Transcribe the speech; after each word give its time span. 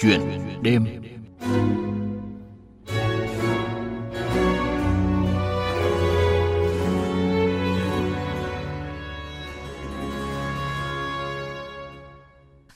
Chuyện 0.00 0.20
đêm. 0.62 0.84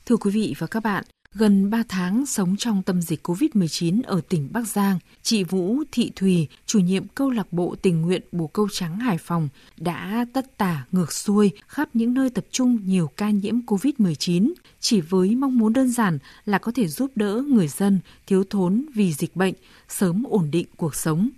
Thưa 0.07 0.17
quý 0.17 0.31
vị 0.31 0.55
và 0.59 0.67
các 0.67 0.83
bạn, 0.83 1.05
Gần 1.35 1.71
3 1.71 1.83
tháng 1.89 2.27
sống 2.27 2.57
trong 2.57 2.83
tâm 2.83 3.03
dịch 3.03 3.27
COVID-19 3.29 4.03
ở 4.05 4.21
tỉnh 4.29 4.49
Bắc 4.53 4.69
Giang, 4.69 4.99
chị 5.23 5.45
Vũ 5.45 5.83
Thị 5.93 6.13
Thùy, 6.17 6.49
chủ 6.67 6.79
nhiệm 6.79 7.09
câu 7.09 7.31
lạc 7.31 7.53
bộ 7.53 7.75
tình 7.83 8.03
nguyện 8.03 8.23
Bồ 8.33 8.47
Câu 8.47 8.69
Trắng 8.73 8.99
Hải 8.99 9.19
Phòng, 9.19 9.49
đã 9.77 10.27
tất 10.33 10.59
tả 10.59 10.87
ngược 10.93 11.13
xuôi 11.13 11.51
khắp 11.67 11.89
những 11.95 12.15
nơi 12.15 12.31
tập 12.31 12.45
trung 12.51 12.79
nhiều 12.85 13.11
ca 13.17 13.31
nhiễm 13.31 13.61
COVID-19, 13.67 14.53
chỉ 14.81 15.01
với 15.01 15.37
mong 15.37 15.59
muốn 15.59 15.73
đơn 15.73 15.89
giản 15.89 16.19
là 16.45 16.59
có 16.59 16.73
thể 16.73 16.89
giúp 16.89 17.11
đỡ 17.15 17.43
người 17.49 17.69
dân 17.69 18.01
thiếu 18.27 18.45
thốn 18.51 18.87
vì 18.95 19.13
dịch 19.13 19.37
bệnh, 19.37 19.55
sớm 19.89 20.25
ổn 20.25 20.51
định 20.51 20.67
cuộc 20.77 20.95
sống. 20.95 21.29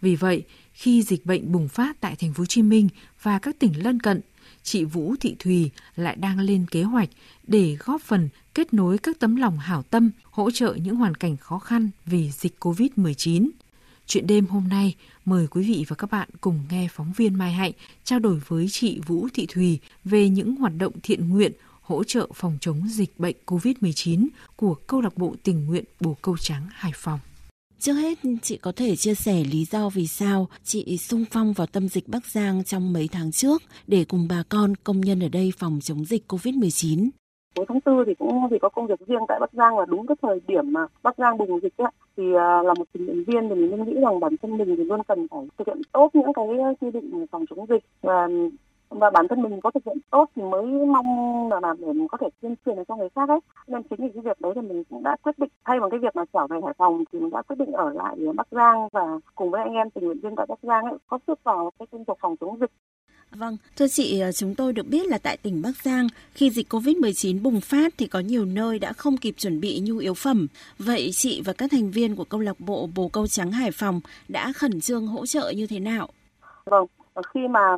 Vì 0.00 0.16
vậy, 0.16 0.44
khi 0.72 1.02
dịch 1.02 1.26
bệnh 1.26 1.52
bùng 1.52 1.68
phát 1.68 2.00
tại 2.00 2.16
thành 2.16 2.32
phố 2.32 2.40
Hồ 2.40 2.46
Chí 2.46 2.62
Minh 2.62 2.88
và 3.22 3.38
các 3.38 3.58
tỉnh 3.58 3.84
lân 3.84 4.00
cận, 4.00 4.20
chị 4.62 4.84
Vũ 4.84 5.14
Thị 5.20 5.36
Thùy 5.38 5.70
lại 5.96 6.16
đang 6.16 6.40
lên 6.40 6.66
kế 6.70 6.82
hoạch 6.82 7.08
để 7.46 7.76
góp 7.84 8.02
phần 8.02 8.28
kết 8.56 8.74
nối 8.74 8.98
các 8.98 9.18
tấm 9.18 9.36
lòng 9.36 9.58
hảo 9.58 9.82
tâm, 9.82 10.10
hỗ 10.30 10.50
trợ 10.50 10.74
những 10.74 10.96
hoàn 10.96 11.14
cảnh 11.14 11.36
khó 11.36 11.58
khăn 11.58 11.90
vì 12.06 12.30
dịch 12.30 12.56
COVID-19. 12.60 13.48
Chuyện 14.06 14.26
đêm 14.26 14.46
hôm 14.46 14.68
nay, 14.68 14.94
mời 15.24 15.46
quý 15.46 15.62
vị 15.62 15.84
và 15.88 15.96
các 15.96 16.10
bạn 16.10 16.28
cùng 16.40 16.60
nghe 16.70 16.88
phóng 16.90 17.12
viên 17.16 17.34
Mai 17.34 17.52
Hạnh 17.52 17.72
trao 18.04 18.18
đổi 18.18 18.40
với 18.46 18.66
chị 18.70 19.00
Vũ 19.06 19.28
Thị 19.34 19.46
Thùy 19.48 19.78
về 20.04 20.28
những 20.28 20.56
hoạt 20.56 20.72
động 20.78 20.92
thiện 21.02 21.28
nguyện 21.28 21.52
hỗ 21.80 22.04
trợ 22.04 22.28
phòng 22.34 22.58
chống 22.60 22.88
dịch 22.88 23.18
bệnh 23.18 23.36
COVID-19 23.46 24.26
của 24.56 24.74
câu 24.74 25.00
lạc 25.00 25.16
bộ 25.16 25.34
tình 25.42 25.66
nguyện 25.66 25.84
Bồ 26.00 26.16
Câu 26.22 26.36
Trắng 26.36 26.68
Hải 26.72 26.92
Phòng. 26.94 27.18
Trước 27.80 27.92
hết, 27.92 28.18
chị 28.42 28.56
có 28.56 28.72
thể 28.76 28.96
chia 28.96 29.14
sẻ 29.14 29.44
lý 29.44 29.64
do 29.64 29.88
vì 29.88 30.06
sao 30.06 30.48
chị 30.64 30.98
sung 30.98 31.24
phong 31.30 31.52
vào 31.52 31.66
tâm 31.66 31.88
dịch 31.88 32.08
Bắc 32.08 32.26
Giang 32.26 32.64
trong 32.64 32.92
mấy 32.92 33.08
tháng 33.08 33.32
trước 33.32 33.62
để 33.86 34.04
cùng 34.04 34.28
bà 34.28 34.42
con 34.48 34.76
công 34.76 35.00
nhân 35.00 35.20
ở 35.20 35.28
đây 35.28 35.52
phòng 35.58 35.80
chống 35.82 36.04
dịch 36.04 36.32
COVID-19. 36.32 37.08
Cuối 37.56 37.66
tháng 37.68 37.80
Tư 37.80 38.04
thì 38.06 38.14
cũng 38.14 38.48
vì 38.48 38.58
có 38.58 38.68
công 38.68 38.86
việc 38.86 39.00
riêng 39.06 39.22
tại 39.28 39.40
Bắc 39.40 39.52
Giang 39.52 39.76
và 39.76 39.84
đúng 39.88 40.06
cái 40.06 40.16
thời 40.22 40.40
điểm 40.46 40.72
mà 40.72 40.86
Bắc 41.02 41.18
Giang 41.18 41.38
bùng 41.38 41.60
dịch 41.60 41.76
ấy, 41.76 41.90
thì 42.16 42.34
à, 42.34 42.62
là 42.62 42.74
một 42.74 42.84
tình 42.92 43.06
nguyện 43.06 43.24
viên 43.26 43.48
thì 43.48 43.54
mình 43.54 43.84
nghĩ 43.84 44.00
rằng 44.00 44.20
bản 44.20 44.36
thân 44.42 44.56
mình 44.58 44.76
thì 44.76 44.84
luôn 44.84 45.02
cần 45.08 45.26
phải 45.28 45.40
thực 45.58 45.66
hiện 45.66 45.80
tốt 45.92 46.10
những 46.14 46.32
cái 46.32 46.46
quy 46.80 46.90
định 46.90 47.26
phòng 47.30 47.44
chống 47.50 47.66
dịch 47.68 47.84
và 48.02 48.28
và 48.88 49.10
bản 49.10 49.28
thân 49.28 49.42
mình 49.42 49.60
có 49.60 49.70
thực 49.70 49.84
hiện 49.86 49.98
tốt 50.10 50.30
thì 50.36 50.42
mới 50.42 50.66
mong 50.66 51.48
là 51.50 51.60
làm 51.60 51.76
để 51.80 51.92
mình 51.92 52.08
có 52.08 52.18
thể 52.18 52.28
tuyên 52.40 52.54
truyền 52.66 52.84
cho 52.88 52.96
người 52.96 53.08
khác 53.08 53.28
ấy. 53.28 53.40
Nên 53.66 53.82
chính 53.82 53.98
vì 53.98 54.08
cái 54.14 54.22
việc 54.22 54.40
đấy 54.40 54.52
thì 54.54 54.60
mình 54.60 54.84
cũng 54.90 55.02
đã 55.02 55.16
quyết 55.22 55.38
định 55.38 55.50
thay 55.64 55.80
bằng 55.80 55.90
cái 55.90 56.00
việc 56.00 56.16
mà 56.16 56.24
trở 56.32 56.46
về 56.46 56.60
Hải 56.64 56.74
Phòng 56.78 57.04
thì 57.12 57.20
mình 57.20 57.30
đã 57.30 57.42
quyết 57.42 57.56
định 57.58 57.72
ở 57.72 57.92
lại 57.92 58.16
Bắc 58.34 58.46
Giang 58.50 58.88
và 58.92 59.18
cùng 59.34 59.50
với 59.50 59.62
anh 59.62 59.72
em 59.72 59.90
tình 59.90 60.04
nguyện 60.04 60.20
viên 60.22 60.36
tại 60.36 60.46
Bắc 60.48 60.58
Giang 60.62 60.84
ấy 60.84 60.94
có 61.06 61.18
sức 61.26 61.44
vào 61.44 61.70
cái 61.78 61.86
công 61.90 62.04
cuộc 62.04 62.18
phòng 62.20 62.36
chống 62.40 62.60
dịch. 62.60 62.70
Vâng, 63.30 63.56
thưa 63.76 63.86
chị, 63.88 64.20
ờ, 64.20 64.32
chúng 64.32 64.54
tôi 64.54 64.72
được 64.72 64.86
biết 64.86 65.06
là 65.06 65.18
tại 65.18 65.36
tỉnh 65.36 65.62
Bắc 65.62 65.76
Giang, 65.82 66.06
khi 66.34 66.50
dịch 66.50 66.68
COVID-19 66.68 67.42
bùng 67.42 67.60
phát 67.60 67.94
thì 67.98 68.06
có 68.06 68.20
nhiều 68.20 68.44
nơi 68.44 68.78
đã 68.78 68.92
không 68.92 69.16
kịp 69.16 69.34
chuẩn 69.38 69.60
bị 69.60 69.80
nhu 69.82 69.98
yếu 69.98 70.14
phẩm. 70.14 70.46
Vậy 70.78 71.10
chị 71.12 71.42
và 71.44 71.52
các 71.52 71.70
thành 71.70 71.90
viên 71.90 72.16
của 72.16 72.24
câu 72.24 72.40
lạc 72.40 72.60
bộ 72.60 72.88
Bồ 72.94 73.08
Câu 73.08 73.26
Trắng 73.26 73.52
Hải 73.52 73.70
Phòng 73.70 74.00
đã 74.28 74.52
khẩn 74.52 74.80
trương 74.80 75.06
hỗ 75.06 75.26
trợ 75.26 75.52
như 75.56 75.66
thế 75.66 75.78
nào? 75.80 76.08
Vâng, 76.64 76.86
khi 77.34 77.48
mà 77.48 77.76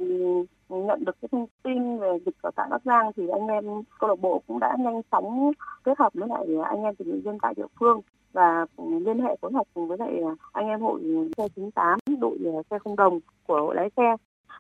nhận 0.68 1.05
được 1.05 1.16
cái 1.22 1.28
thông 1.32 1.46
tin 1.62 1.98
về 1.98 2.18
dịch 2.27 2.36
ở 2.42 2.50
tại 2.56 2.66
Bắc 2.70 2.84
Giang 2.84 3.10
thì 3.16 3.22
anh 3.28 3.46
em 3.46 3.64
câu 4.00 4.10
lạc 4.10 4.20
bộ 4.20 4.42
cũng 4.46 4.58
đã 4.58 4.77
nhanh 4.78 5.00
chóng 5.12 5.52
kết 5.84 5.98
hợp 5.98 6.14
với 6.14 6.28
lại 6.28 6.46
anh 6.64 6.83
em 6.83 6.94
tình 6.94 7.08
nguyện 7.08 7.22
viên 7.22 7.38
tại 7.42 7.55
địa 7.56 7.66
phương 7.80 8.00
và 8.33 8.66
liên 8.78 9.18
hệ 9.22 9.36
phối 9.40 9.52
hợp 9.52 9.66
cùng 9.74 9.88
với 9.88 9.98
lại 9.98 10.12
ờ, 10.24 10.34
anh 10.52 10.66
em 10.66 10.80
hội 10.80 11.00
xe 11.36 11.48
98 11.56 11.98
đội 12.20 12.38
ờ, 12.44 12.62
xe 12.70 12.78
không 12.78 12.96
đồng 12.96 13.20
của 13.46 13.60
hội 13.60 13.74
lái 13.74 13.90
xe 13.96 14.16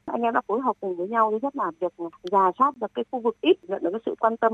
anh 0.06 0.22
em 0.22 0.34
đã 0.34 0.40
phối 0.46 0.60
hợp 0.60 0.76
cùng 0.80 0.96
với 0.96 1.08
nhau 1.08 1.30
thứ 1.30 1.38
nhất 1.42 1.56
là 1.56 1.70
việc 1.80 1.92
giả 2.22 2.50
soát 2.58 2.76
được 2.76 2.94
cái 2.94 3.04
khu 3.10 3.20
vực 3.20 3.36
ít, 3.40 3.56
nhận 3.62 3.82
được 3.82 3.90
cái 3.92 4.00
sự 4.06 4.14
quan 4.20 4.36
tâm 4.36 4.52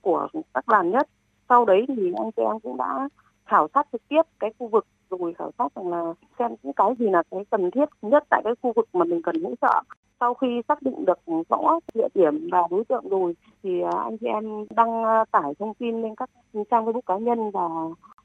của 0.00 0.28
các 0.54 0.66
đoàn 0.66 0.90
nhất. 0.90 1.08
Sau 1.48 1.64
đấy 1.64 1.84
thì 1.88 2.12
anh 2.16 2.30
chị 2.36 2.42
em 2.42 2.60
cũng 2.60 2.76
đã 2.76 3.08
khảo 3.46 3.68
sát 3.74 3.86
trực 3.92 4.08
tiếp 4.08 4.22
cái 4.38 4.52
khu 4.58 4.68
vực 4.68 4.86
rồi 5.10 5.34
khảo 5.34 5.50
sát 5.58 5.74
rằng 5.76 5.88
là 5.88 6.14
xem 6.38 6.54
những 6.62 6.72
cái 6.72 6.90
gì 6.98 7.06
là 7.10 7.22
cái 7.30 7.44
cần 7.50 7.70
thiết 7.70 7.88
nhất 8.02 8.24
tại 8.30 8.40
cái 8.44 8.54
khu 8.62 8.72
vực 8.76 8.88
mà 8.92 9.04
mình 9.04 9.22
cần 9.22 9.44
hỗ 9.44 9.54
trợ. 9.60 9.82
Sau 10.20 10.34
khi 10.34 10.62
xác 10.68 10.82
định 10.82 11.04
được 11.04 11.18
rõ 11.48 11.78
địa 11.94 12.08
điểm 12.14 12.48
và 12.52 12.62
đối 12.70 12.84
tượng 12.84 13.08
rồi 13.08 13.36
thì 13.62 13.80
à, 13.80 13.90
anh 14.04 14.18
chị 14.18 14.26
em 14.26 14.44
đăng 14.76 15.04
tải 15.30 15.54
thông 15.58 15.74
tin 15.74 16.02
lên 16.02 16.14
các 16.14 16.30
trang 16.70 16.86
facebook 16.86 17.00
cá 17.06 17.16
nhân 17.16 17.50
và 17.50 17.68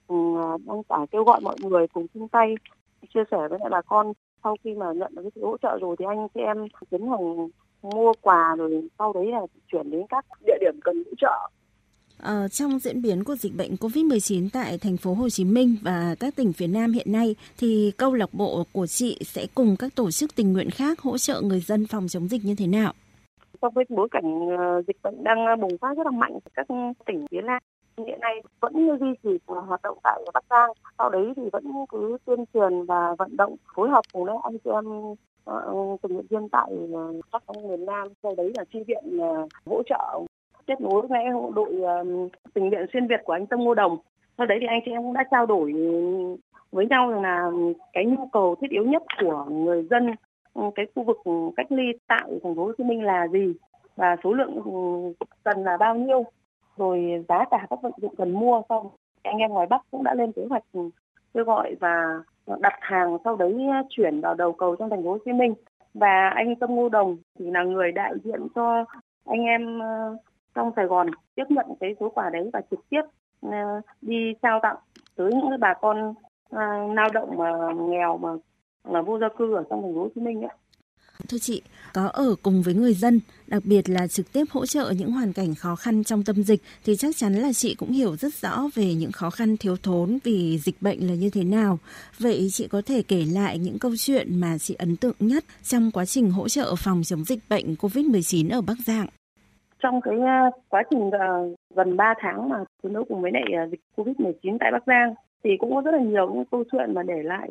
ừ, 0.07 0.15
đăng 0.67 0.83
tải 0.83 1.07
kêu 1.11 1.23
gọi 1.23 1.39
mọi 1.41 1.55
người 1.63 1.87
cùng 1.87 2.07
chung 2.13 2.27
tay, 2.27 2.55
chia 3.13 3.23
sẻ 3.31 3.37
với 3.49 3.59
lại 3.59 3.69
bà 3.69 3.81
con 3.81 4.13
sau 4.43 4.55
khi 4.63 4.73
mà 4.73 4.85
nhận 4.93 5.15
được 5.15 5.21
cái 5.21 5.31
sự 5.35 5.41
hỗ 5.45 5.57
trợ 5.57 5.77
rồi 5.81 5.95
thì 5.99 6.05
anh 6.07 6.27
chị 6.33 6.41
em 6.41 6.57
tiến 6.89 7.01
hành 7.09 7.49
mua 7.81 8.13
quà 8.21 8.55
rồi 8.57 8.87
sau 8.99 9.13
đấy 9.13 9.25
là 9.25 9.39
chuyển 9.71 9.91
đến 9.91 10.01
các 10.09 10.25
địa 10.45 10.57
điểm 10.61 10.79
cần 10.83 11.03
hỗ 11.05 11.11
trợ 11.17 11.49
Ờ, 12.21 12.47
trong 12.47 12.79
diễn 12.79 13.01
biến 13.01 13.23
của 13.23 13.35
dịch 13.35 13.55
bệnh 13.57 13.75
COVID-19 13.75 14.49
tại 14.53 14.77
thành 14.77 14.97
phố 14.97 15.13
Hồ 15.13 15.29
Chí 15.29 15.45
Minh 15.45 15.75
và 15.81 16.15
các 16.19 16.35
tỉnh 16.35 16.53
phía 16.53 16.67
Nam 16.67 16.91
hiện 16.91 17.11
nay 17.11 17.35
thì 17.57 17.91
câu 17.97 18.13
lạc 18.13 18.33
bộ 18.33 18.63
của 18.73 18.87
chị 18.87 19.17
sẽ 19.21 19.47
cùng 19.55 19.75
các 19.79 19.95
tổ 19.95 20.11
chức 20.11 20.35
tình 20.35 20.53
nguyện 20.53 20.69
khác 20.69 20.99
hỗ 20.99 21.17
trợ 21.17 21.41
người 21.41 21.59
dân 21.59 21.87
phòng 21.87 22.07
chống 22.07 22.27
dịch 22.27 22.45
như 22.45 22.55
thế 22.55 22.67
nào? 22.67 22.93
Trong 23.61 23.73
cái 23.75 23.85
bối 23.89 24.07
cảnh 24.11 24.49
ờ, 24.57 24.81
dịch 24.87 24.97
bệnh 25.03 25.23
đang 25.23 25.45
ờ, 25.45 25.55
bùng 25.55 25.77
phát 25.81 25.97
rất 25.97 26.03
là 26.05 26.11
mạnh 26.11 26.39
các 26.53 26.67
tỉnh 27.05 27.25
phía 27.31 27.41
Nam 27.41 27.61
hiện 27.97 28.19
nay 28.19 28.41
vẫn 28.59 28.73
duy 28.99 29.13
trì 29.23 29.39
à, 29.47 29.59
hoạt 29.67 29.81
động 29.81 29.97
tại 30.03 30.21
Bắc 30.33 30.43
Giang. 30.49 30.71
Sau 30.97 31.09
đấy 31.09 31.33
thì 31.35 31.49
vẫn 31.51 31.63
cứ 31.89 32.17
tuyên 32.25 32.45
truyền 32.53 32.85
và 32.85 33.15
vận 33.17 33.37
động, 33.37 33.55
phối 33.75 33.89
hợp 33.89 34.01
cùng 34.13 34.25
với 34.25 34.35
anh 34.43 34.57
chị 34.63 34.69
em 34.73 34.85
ờ, 35.45 35.75
tình 36.01 36.13
nguyện 36.13 36.25
viên 36.29 36.49
tại 36.49 36.71
à, 36.95 37.03
các 37.31 37.43
miền 37.69 37.85
Nam. 37.85 38.07
Sau 38.23 38.35
đấy 38.37 38.51
là 38.57 38.63
chi 38.73 38.83
viện 38.87 39.19
à, 39.21 39.31
hỗ 39.65 39.83
trợ 39.83 40.19
kết 40.67 40.81
nối 40.81 41.07
với 41.07 41.19
đội 41.55 41.73
tình 42.53 42.69
nguyện 42.69 42.85
xuyên 42.93 43.07
Việt 43.07 43.19
của 43.23 43.33
anh 43.33 43.47
Tâm 43.47 43.59
Ngô 43.59 43.73
Đồng. 43.73 43.97
Sau 44.37 44.47
đấy 44.47 44.57
thì 44.61 44.67
anh 44.67 44.79
chị 44.85 44.91
em 44.91 45.01
cũng 45.01 45.13
đã 45.13 45.23
trao 45.31 45.45
đổi 45.45 45.73
với 46.71 46.85
nhau 46.85 47.11
rằng 47.11 47.21
là 47.21 47.51
cái 47.93 48.05
nhu 48.05 48.29
cầu 48.31 48.55
thiết 48.61 48.69
yếu 48.69 48.85
nhất 48.85 49.03
của 49.21 49.45
người 49.49 49.87
dân 49.89 50.07
ừ, 50.53 50.61
cái 50.75 50.85
khu 50.95 51.03
vực 51.03 51.17
cách 51.57 51.71
ly 51.71 51.83
tại 52.07 52.39
thành 52.43 52.55
phố 52.55 52.65
Hồ 52.65 52.71
Chí 52.77 52.83
Minh 52.83 53.03
là 53.03 53.27
gì 53.27 53.53
và 53.95 54.15
số 54.23 54.33
lượng 54.33 54.55
ừ, 54.65 54.71
cần 55.43 55.63
là 55.63 55.77
bao 55.77 55.95
nhiêu 55.95 56.23
rồi 56.81 57.25
giá 57.29 57.45
cả 57.51 57.67
các 57.69 57.81
vật 57.81 57.91
dụng 57.97 58.15
cần 58.15 58.31
mua 58.31 58.61
xong 58.69 58.87
anh 59.23 59.37
em 59.37 59.51
ngoài 59.51 59.67
Bắc 59.69 59.81
cũng 59.91 60.03
đã 60.03 60.13
lên 60.13 60.31
kế 60.31 60.45
hoạch 60.49 60.63
kêu 61.33 61.43
gọi 61.43 61.75
và 61.79 62.23
đặt 62.59 62.73
hàng 62.81 63.17
sau 63.23 63.35
đấy 63.35 63.67
à, 63.71 63.83
chuyển 63.89 64.21
vào 64.21 64.33
đầu 64.33 64.53
cầu 64.53 64.75
trong 64.75 64.89
thành 64.89 65.03
phố 65.03 65.11
Hồ 65.11 65.17
Chí 65.25 65.33
Minh 65.33 65.53
và 65.93 66.29
anh 66.29 66.55
Tâm 66.55 66.75
Ngô 66.75 66.89
Đồng 66.89 67.17
thì 67.39 67.51
là 67.51 67.63
người 67.63 67.91
đại 67.91 68.13
diện 68.23 68.47
cho 68.55 68.85
anh 69.25 69.41
em 69.41 69.81
à, 69.81 70.09
trong 70.55 70.71
Sài 70.75 70.85
Gòn 70.85 71.07
tiếp 71.35 71.45
nhận 71.49 71.65
cái 71.79 71.95
số 71.99 72.09
quà 72.09 72.29
đấy 72.29 72.49
và 72.53 72.61
trực 72.71 72.79
tiếp 72.89 73.01
à, 73.51 73.81
đi 74.01 74.33
trao 74.41 74.59
tặng 74.63 74.75
tới 75.15 75.31
những 75.33 75.59
bà 75.59 75.73
con 75.73 76.13
lao 76.95 77.07
động 77.13 77.37
mà 77.37 77.51
nghèo 77.75 78.17
mà 78.17 78.29
là 78.83 79.01
vô 79.01 79.19
gia 79.19 79.29
cư 79.29 79.55
ở 79.55 79.63
trong 79.69 79.81
thành 79.81 79.93
phố 79.93 80.01
Hồ 80.01 80.09
Chí 80.15 80.21
Minh 80.21 80.41
ấy. 80.41 80.55
Thưa 81.29 81.37
chị, 81.37 81.61
có 81.93 82.07
ở 82.07 82.35
cùng 82.43 82.61
với 82.61 82.73
người 82.73 82.93
dân, 82.93 83.19
đặc 83.47 83.61
biệt 83.65 83.89
là 83.89 84.07
trực 84.07 84.33
tiếp 84.33 84.43
hỗ 84.49 84.65
trợ 84.65 84.93
những 84.97 85.11
hoàn 85.11 85.33
cảnh 85.33 85.55
khó 85.55 85.75
khăn 85.75 86.03
trong 86.03 86.23
tâm 86.23 86.43
dịch 86.43 86.61
thì 86.85 86.95
chắc 86.95 87.17
chắn 87.17 87.33
là 87.33 87.53
chị 87.53 87.75
cũng 87.75 87.91
hiểu 87.91 88.15
rất 88.15 88.33
rõ 88.33 88.69
về 88.75 88.93
những 88.93 89.11
khó 89.11 89.29
khăn 89.29 89.57
thiếu 89.57 89.75
thốn 89.83 90.17
vì 90.23 90.59
dịch 90.63 90.81
bệnh 90.81 91.07
là 91.07 91.13
như 91.13 91.29
thế 91.29 91.43
nào. 91.43 91.79
Vậy 92.19 92.47
chị 92.51 92.67
có 92.67 92.81
thể 92.85 93.03
kể 93.07 93.25
lại 93.33 93.57
những 93.57 93.79
câu 93.79 93.91
chuyện 93.97 94.39
mà 94.39 94.57
chị 94.57 94.73
ấn 94.73 94.95
tượng 94.95 95.15
nhất 95.19 95.45
trong 95.63 95.91
quá 95.91 96.05
trình 96.05 96.31
hỗ 96.31 96.49
trợ 96.49 96.75
phòng 96.75 97.01
chống 97.05 97.23
dịch 97.23 97.39
bệnh 97.49 97.75
COVID-19 97.75 98.51
ở 98.51 98.61
Bắc 98.61 98.77
Giang? 98.85 99.07
trong 99.81 100.01
cái 100.01 100.15
ờ, 100.19 100.59
quá 100.69 100.83
trình 100.89 101.11
ờ, 101.11 101.49
gần 101.75 101.97
3 101.97 102.13
tháng 102.19 102.49
mà 102.49 102.57
chiến 102.83 102.93
đấu 102.93 103.03
cùng 103.09 103.21
với 103.21 103.31
lại 103.31 103.43
ờ, 103.57 103.67
dịch 103.71 103.79
Covid-19 103.95 104.57
tại 104.59 104.71
Bắc 104.71 104.83
Giang 104.87 105.13
thì 105.43 105.49
cũng 105.59 105.75
có 105.75 105.81
rất 105.81 105.91
là 105.91 105.99
nhiều 105.99 106.33
những 106.33 106.45
câu 106.51 106.63
chuyện 106.71 106.93
mà 106.93 107.03
để 107.03 107.23
lại 107.23 107.49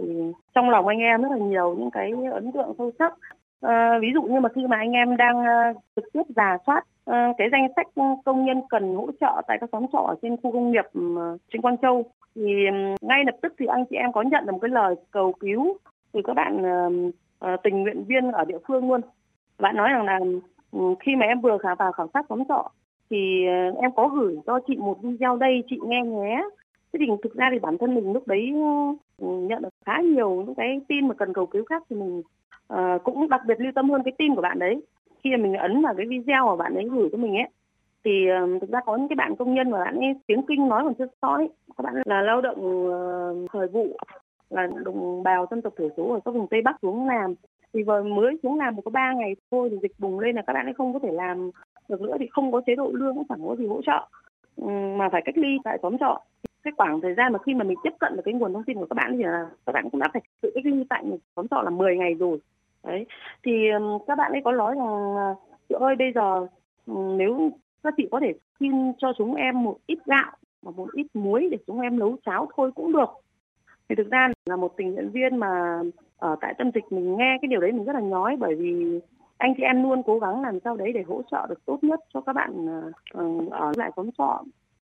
trong 0.55 0.71
lòng 0.71 0.87
anh 0.87 0.99
em 0.99 1.23
rất 1.23 1.29
là 1.31 1.39
nhiều 1.39 1.77
những 1.79 1.91
cái 1.91 2.11
ấn 2.33 2.53
tượng 2.53 2.75
sâu 2.79 2.91
sắc. 2.99 3.15
À, 3.61 3.99
ví 4.01 4.09
dụ 4.15 4.23
như 4.23 4.41
mà 4.41 4.49
khi 4.55 4.67
mà 4.67 4.77
anh 4.77 4.93
em 4.93 5.17
đang 5.17 5.45
ờ, 5.45 5.73
trực 5.97 6.05
tiếp 6.13 6.23
giả 6.37 6.59
soát 6.67 6.83
ờ, 7.05 7.17
cái 7.39 7.49
danh 7.53 7.69
sách 7.77 7.87
công 8.25 8.45
nhân 8.45 8.61
cần 8.71 8.95
hỗ 8.95 9.11
trợ 9.21 9.43
tại 9.47 9.59
các 9.61 9.71
xóm 9.73 9.87
trọ 9.93 9.99
ở 9.99 10.15
trên 10.23 10.37
khu 10.37 10.53
công 10.53 10.71
nghiệp 10.71 10.85
trên 11.53 11.63
Quang 11.63 11.77
Châu 11.79 12.05
thì 12.35 12.43
ngay 13.01 13.25
lập 13.27 13.35
tức 13.43 13.55
thì 13.59 13.67
anh 13.67 13.85
chị 13.91 13.97
em 13.97 14.13
có 14.13 14.23
nhận 14.23 14.47
được 14.47 14.53
một 14.53 14.59
cái 14.63 14.69
lời 14.69 14.95
cầu 15.11 15.33
cứu 15.41 15.77
từ 16.13 16.21
các 16.25 16.35
bạn 16.35 16.63
tình 17.63 17.83
nguyện 17.83 18.05
viên 18.05 18.33
ở 18.33 18.45
địa 18.45 18.59
phương 18.69 18.89
luôn. 18.89 19.01
Bạn 19.59 19.77
nói 19.77 19.89
rằng 19.89 20.05
là 20.05 20.21
khi 21.01 21.17
mà 21.17 21.27
em 21.27 21.41
vừa 21.41 21.59
khả 21.59 21.75
vào 21.75 21.93
khảo 21.93 22.09
sát 22.15 22.27
xóm 22.29 22.45
trọ 22.49 22.71
thì 23.11 23.45
em 23.81 23.91
có 23.97 24.09
gửi 24.09 24.37
cho 24.47 24.61
chị 24.67 24.77
một 24.77 25.03
video 25.03 25.37
đây 25.37 25.63
chị 25.71 25.79
nghe 25.83 26.03
nhé 26.03 26.43
thế 26.93 26.99
thì 27.01 27.07
thực 27.23 27.35
ra 27.35 27.49
thì 27.53 27.59
bản 27.59 27.79
thân 27.79 27.95
mình 27.95 28.13
lúc 28.13 28.27
đấy 28.27 28.51
nhận 29.21 29.63
được 29.63 29.69
khá 29.87 30.01
nhiều 30.01 30.31
những 30.47 30.55
cái 30.55 30.81
tin 30.89 31.09
mà 31.09 31.15
cần 31.15 31.33
cầu 31.33 31.47
cứu 31.47 31.65
khác 31.65 31.83
thì 31.91 31.97
mình 31.97 32.23
Ờ, 32.71 32.99
cũng 33.05 33.29
đặc 33.29 33.41
biệt 33.47 33.61
lưu 33.61 33.73
tâm 33.75 33.91
hơn 33.91 34.03
cái 34.03 34.13
tin 34.19 34.35
của 34.35 34.43
bạn 34.43 34.59
đấy. 34.59 34.83
Khi 35.25 35.31
mà 35.31 35.37
mình 35.37 35.55
ấn 35.55 35.83
vào 35.83 35.95
cái 35.97 36.07
video 36.07 36.47
mà 36.47 36.57
bạn 36.57 36.75
ấy 36.75 36.89
gửi 36.91 37.09
cho 37.13 37.19
mình 37.19 37.35
ấy 37.35 37.49
thì 38.05 38.29
ờ, 38.29 38.59
thực 38.61 38.71
ra 38.71 38.81
có 38.87 38.97
những 38.97 39.09
cái 39.09 39.17
bạn 39.17 39.37
công 39.37 39.55
nhân 39.55 39.71
mà 39.71 39.79
bạn 39.79 39.97
ấy 39.97 40.15
tiếng 40.27 40.43
kinh 40.49 40.69
nói 40.69 40.83
còn 40.85 40.95
chưa 40.95 41.07
sói 41.23 41.49
các 41.77 41.83
bạn 41.85 41.95
là 42.05 42.23
lao 42.23 42.41
động 42.41 42.87
uh, 42.87 43.51
thời 43.53 43.67
vụ 43.67 43.97
là 44.51 44.69
đồng 44.85 45.23
bào 45.23 45.47
dân 45.51 45.63
tộc 45.63 45.73
thiểu 45.79 45.89
số 45.97 46.13
ở 46.13 46.21
các 46.25 46.35
vùng 46.35 46.47
tây 46.51 46.63
bắc 46.63 46.77
xuống 46.83 47.07
làm. 47.07 47.35
Thì 47.73 47.83
vừa 47.83 48.03
mới 48.03 48.39
xuống 48.43 48.59
làm 48.59 48.77
một 48.77 48.83
có 48.85 48.91
ba 48.91 49.13
ngày 49.13 49.37
thôi 49.51 49.69
thì 49.71 49.77
dịch 49.83 49.93
bùng 49.99 50.19
lên 50.19 50.37
là 50.37 50.43
các 50.47 50.53
bạn 50.53 50.67
ấy 50.67 50.75
không 50.75 50.93
có 50.93 50.99
thể 50.99 51.13
làm 51.13 51.51
được 51.89 52.01
nữa 52.01 52.17
thì 52.21 52.27
không 52.31 52.53
có 52.53 52.61
chế 52.67 52.75
độ 52.75 52.91
lương 52.93 53.15
cũng 53.15 53.27
chẳng 53.29 53.47
có 53.47 53.57
gì 53.57 53.67
hỗ 53.67 53.83
trợ. 53.83 54.09
Ừ, 54.57 54.69
mà 54.97 55.09
phải 55.13 55.23
cách 55.25 55.39
ly 55.39 55.59
tại 55.65 55.79
xóm 55.83 55.99
trọ. 55.99 56.21
Cái 56.63 56.73
khoảng 56.77 57.01
thời 57.01 57.15
gian 57.15 57.33
mà 57.33 57.39
khi 57.39 57.55
mà 57.55 57.65
mình 57.65 57.79
tiếp 57.83 57.93
cận 58.01 58.17
được 58.17 58.23
cái 58.25 58.35
nguồn 58.35 58.53
thông 58.53 58.65
tin 58.65 58.77
của 58.77 58.87
các 58.87 58.95
bạn 58.95 59.17
thì 59.17 59.25
là 59.25 59.47
các 59.67 59.73
bạn 59.73 59.91
cũng 59.91 60.01
đã 60.01 60.09
phải 60.13 60.23
tự 60.41 60.51
cách 60.55 60.67
ly 60.67 60.85
tại 60.89 61.05
xóm 61.37 61.49
trọ 61.49 61.63
là 61.63 61.71
10 61.71 61.97
ngày 61.97 62.15
rồi 62.15 62.39
đấy. 62.85 63.07
Thì 63.45 63.53
các 64.07 64.19
bạn 64.19 64.33
ấy 64.33 64.41
có 64.45 64.53
nói 64.53 64.75
rằng 64.75 65.35
chị 65.69 65.75
ơi, 65.79 65.97
bây 65.97 66.13
giờ 66.13 66.47
nếu 66.87 67.51
các 67.83 67.95
chị 67.97 68.09
có 68.11 68.21
thể 68.21 68.33
xin 68.61 68.93
cho 68.99 69.13
chúng 69.19 69.35
em 69.35 69.63
một 69.63 69.77
ít 69.87 69.99
gạo 70.07 70.33
và 70.63 70.73
một 70.77 70.89
ít 70.93 71.07
muối 71.15 71.49
để 71.51 71.59
chúng 71.67 71.81
em 71.81 71.99
nấu 71.99 72.17
cháo 72.27 72.49
thôi 72.57 72.71
cũng 72.75 72.93
được. 72.93 73.11
Thì 73.89 73.95
thực 73.95 74.11
ra 74.11 74.29
là 74.47 74.57
một 74.57 74.77
tình 74.77 74.95
nguyện 74.95 75.11
viên 75.11 75.37
mà 75.37 75.83
ở 76.17 76.37
tại 76.41 76.55
tâm 76.59 76.71
dịch 76.75 76.85
mình 76.91 77.17
nghe 77.17 77.39
cái 77.43 77.49
điều 77.49 77.61
đấy 77.61 77.73
mình 77.73 77.85
rất 77.85 77.93
là 77.93 78.01
nhói 78.01 78.37
bởi 78.37 78.55
vì 78.55 79.01
anh 79.39 79.55
chị 79.57 79.63
em 79.63 79.83
luôn 79.83 80.03
cố 80.03 80.19
gắng 80.19 80.43
làm 80.43 80.59
sao 80.65 80.77
đấy 80.77 80.93
để 80.93 81.03
hỗ 81.03 81.23
trợ 81.31 81.47
được 81.49 81.67
tốt 81.67 81.79
nhất 81.83 82.01
cho 82.15 82.21
các 82.21 82.33
bạn 82.33 82.67
ờ, 82.67 82.93
ờ, 83.13 83.25
ở 83.51 83.73
lại 83.77 83.91
xóm 83.97 84.11
trọ. 84.19 84.43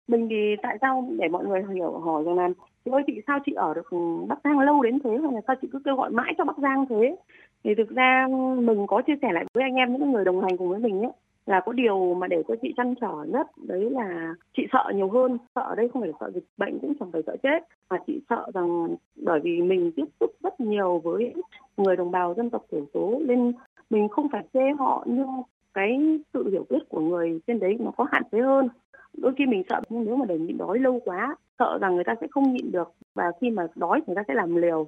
Mình 0.08 0.28
thì 0.30 0.56
tại 0.62 0.78
sao 0.80 1.08
để 1.18 1.28
mọi 1.28 1.46
người 1.46 1.62
hiểu, 1.74 1.98
hỏi 1.98 2.24
rằng 2.24 2.34
là, 2.34 2.48
chị 2.84 2.90
ơi, 2.90 3.02
chị 3.06 3.20
sao 3.26 3.38
chị 3.46 3.52
ở 3.52 3.74
được 3.74 3.88
Bắc 4.28 4.38
Giang 4.44 4.58
lâu 4.58 4.82
đến 4.82 4.98
thế 5.04 5.16
hoặc 5.16 5.34
là 5.34 5.40
sao 5.46 5.56
chị 5.62 5.68
cứ 5.72 5.78
kêu 5.84 5.96
gọi 5.96 6.10
mãi 6.10 6.34
cho 6.38 6.44
Bắc 6.44 6.58
Giang 6.58 6.86
thế? 6.86 7.16
Thì 7.64 7.74
thực 7.74 7.90
ra 7.90 8.26
mình 8.58 8.86
có 8.86 9.02
chia 9.02 9.16
sẻ 9.22 9.28
lại 9.32 9.44
với 9.54 9.62
anh 9.62 9.74
em 9.74 9.92
những 9.92 10.12
người 10.12 10.24
đồng 10.24 10.40
hành 10.40 10.56
cùng 10.56 10.68
với 10.68 10.78
mình 10.78 11.02
ấy, 11.02 11.12
là 11.46 11.60
có 11.66 11.72
điều 11.72 12.14
mà 12.14 12.26
để 12.26 12.42
cho 12.48 12.54
chị 12.62 12.74
chăn 12.76 12.94
trở 13.00 13.24
nhất, 13.28 13.46
đấy 13.56 13.90
là 13.90 14.34
chị 14.56 14.66
sợ 14.72 14.92
nhiều 14.94 15.08
hơn. 15.08 15.38
Sợ 15.54 15.62
ở 15.62 15.74
đây 15.74 15.88
không 15.88 16.02
phải 16.02 16.08
là 16.08 16.16
sợ 16.20 16.30
dịch 16.34 16.44
bệnh, 16.56 16.78
cũng 16.78 16.94
chẳng 17.00 17.10
phải 17.12 17.22
sợ 17.26 17.36
chết, 17.42 17.64
mà 17.90 17.96
chị 18.06 18.20
sợ 18.30 18.50
rằng 18.54 18.88
bởi 19.16 19.40
vì 19.40 19.62
mình 19.62 19.92
tiếp 19.96 20.04
xúc 20.20 20.30
rất 20.42 20.60
nhiều 20.60 20.98
với 21.04 21.34
người 21.76 21.96
đồng 21.96 22.10
bào 22.10 22.34
dân 22.34 22.50
tộc 22.50 22.64
thiểu 22.72 22.84
số, 22.94 23.20
nên 23.26 23.52
mình 23.90 24.08
không 24.08 24.28
phải 24.32 24.44
chê 24.52 24.70
họ, 24.78 25.04
nhưng 25.06 25.28
cái 25.74 26.20
sự 26.34 26.50
hiểu 26.50 26.66
biết 26.70 26.88
của 26.88 27.00
người 27.00 27.40
trên 27.46 27.60
đấy 27.60 27.76
nó 27.80 27.90
có 27.96 28.06
hạn 28.12 28.22
chế 28.32 28.40
hơn. 28.40 28.68
Đôi 29.16 29.32
khi 29.38 29.46
mình 29.46 29.62
sợ, 29.68 29.80
nhưng 29.88 30.04
nếu 30.04 30.16
mà 30.16 30.26
để 30.26 30.38
nhịn 30.38 30.58
đói 30.58 30.78
lâu 30.78 31.00
quá, 31.04 31.36
sợ 31.58 31.78
rằng 31.80 31.94
người 31.94 32.04
ta 32.04 32.14
sẽ 32.20 32.26
không 32.30 32.52
nhịn 32.52 32.72
được, 32.72 32.92
và 33.14 33.32
khi 33.40 33.50
mà 33.50 33.66
đói 33.74 34.00
người 34.06 34.16
ta 34.16 34.22
sẽ 34.28 34.34
làm 34.34 34.56
liều 34.56 34.86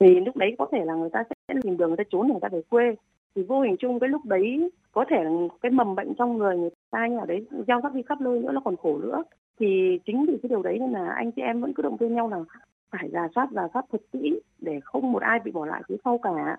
thì 0.00 0.20
lúc 0.20 0.36
đấy 0.36 0.54
có 0.58 0.66
thể 0.72 0.84
là 0.84 0.94
người 0.94 1.10
ta 1.12 1.24
sẽ 1.30 1.54
tìm 1.62 1.76
đường 1.76 1.88
người 1.88 1.96
ta 1.96 2.04
trốn 2.10 2.28
người 2.28 2.40
ta 2.40 2.48
về 2.48 2.62
quê. 2.68 2.94
Thì 3.34 3.42
vô 3.42 3.60
hình 3.60 3.76
chung 3.78 4.00
cái 4.00 4.08
lúc 4.08 4.24
đấy 4.24 4.70
có 4.92 5.04
thể 5.10 5.24
là 5.24 5.30
cái 5.62 5.72
mầm 5.72 5.94
bệnh 5.94 6.14
trong 6.14 6.38
người 6.38 6.56
người 6.56 6.70
ta 6.90 7.06
như 7.06 7.16
là 7.16 7.24
đấy 7.24 7.46
gieo 7.66 7.80
rắc 7.80 7.94
đi 7.94 8.02
khắp 8.02 8.20
nơi 8.20 8.38
nữa 8.38 8.52
nó 8.52 8.60
còn 8.64 8.76
khổ 8.76 8.98
nữa. 8.98 9.22
Thì 9.60 9.98
chính 10.06 10.26
vì 10.26 10.38
cái 10.42 10.48
điều 10.48 10.62
đấy 10.62 10.78
nên 10.78 10.92
là 10.92 11.08
anh 11.08 11.32
chị 11.32 11.42
em 11.42 11.60
vẫn 11.60 11.74
cứ 11.74 11.82
động 11.82 11.96
viên 11.96 12.14
nhau 12.14 12.28
là 12.28 12.36
phải 12.90 13.10
giả 13.12 13.28
soát 13.34 13.48
giả 13.52 13.68
soát 13.72 13.84
thật 13.92 14.00
kỹ 14.12 14.40
để 14.58 14.80
không 14.84 15.12
một 15.12 15.22
ai 15.22 15.40
bị 15.44 15.50
bỏ 15.50 15.66
lại 15.66 15.82
phía 15.88 15.96
sau 16.04 16.18
cả. 16.18 16.56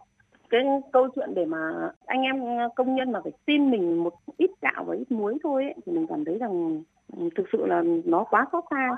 Cái 0.49 0.61
câu 0.91 1.07
chuyện 1.15 1.33
để 1.35 1.45
mà 1.45 1.91
anh 2.05 2.21
em 2.21 2.43
công 2.75 2.95
nhân 2.95 3.11
mà 3.11 3.19
phải 3.23 3.31
xin 3.47 3.71
mình 3.71 4.03
một 4.03 4.13
ít 4.37 4.51
gạo 4.61 4.83
và 4.87 4.95
ít 4.95 5.11
muối 5.11 5.37
thôi 5.43 5.63
ấy, 5.63 5.75
thì 5.85 5.91
mình 5.91 6.07
cảm 6.07 6.25
thấy 6.25 6.37
rằng 6.37 6.83
ừ, 7.17 7.29
thực 7.35 7.43
sự 7.51 7.65
là 7.65 7.83
nó 8.05 8.23
quá 8.23 8.45
xót 8.51 8.63
xa. 8.69 8.89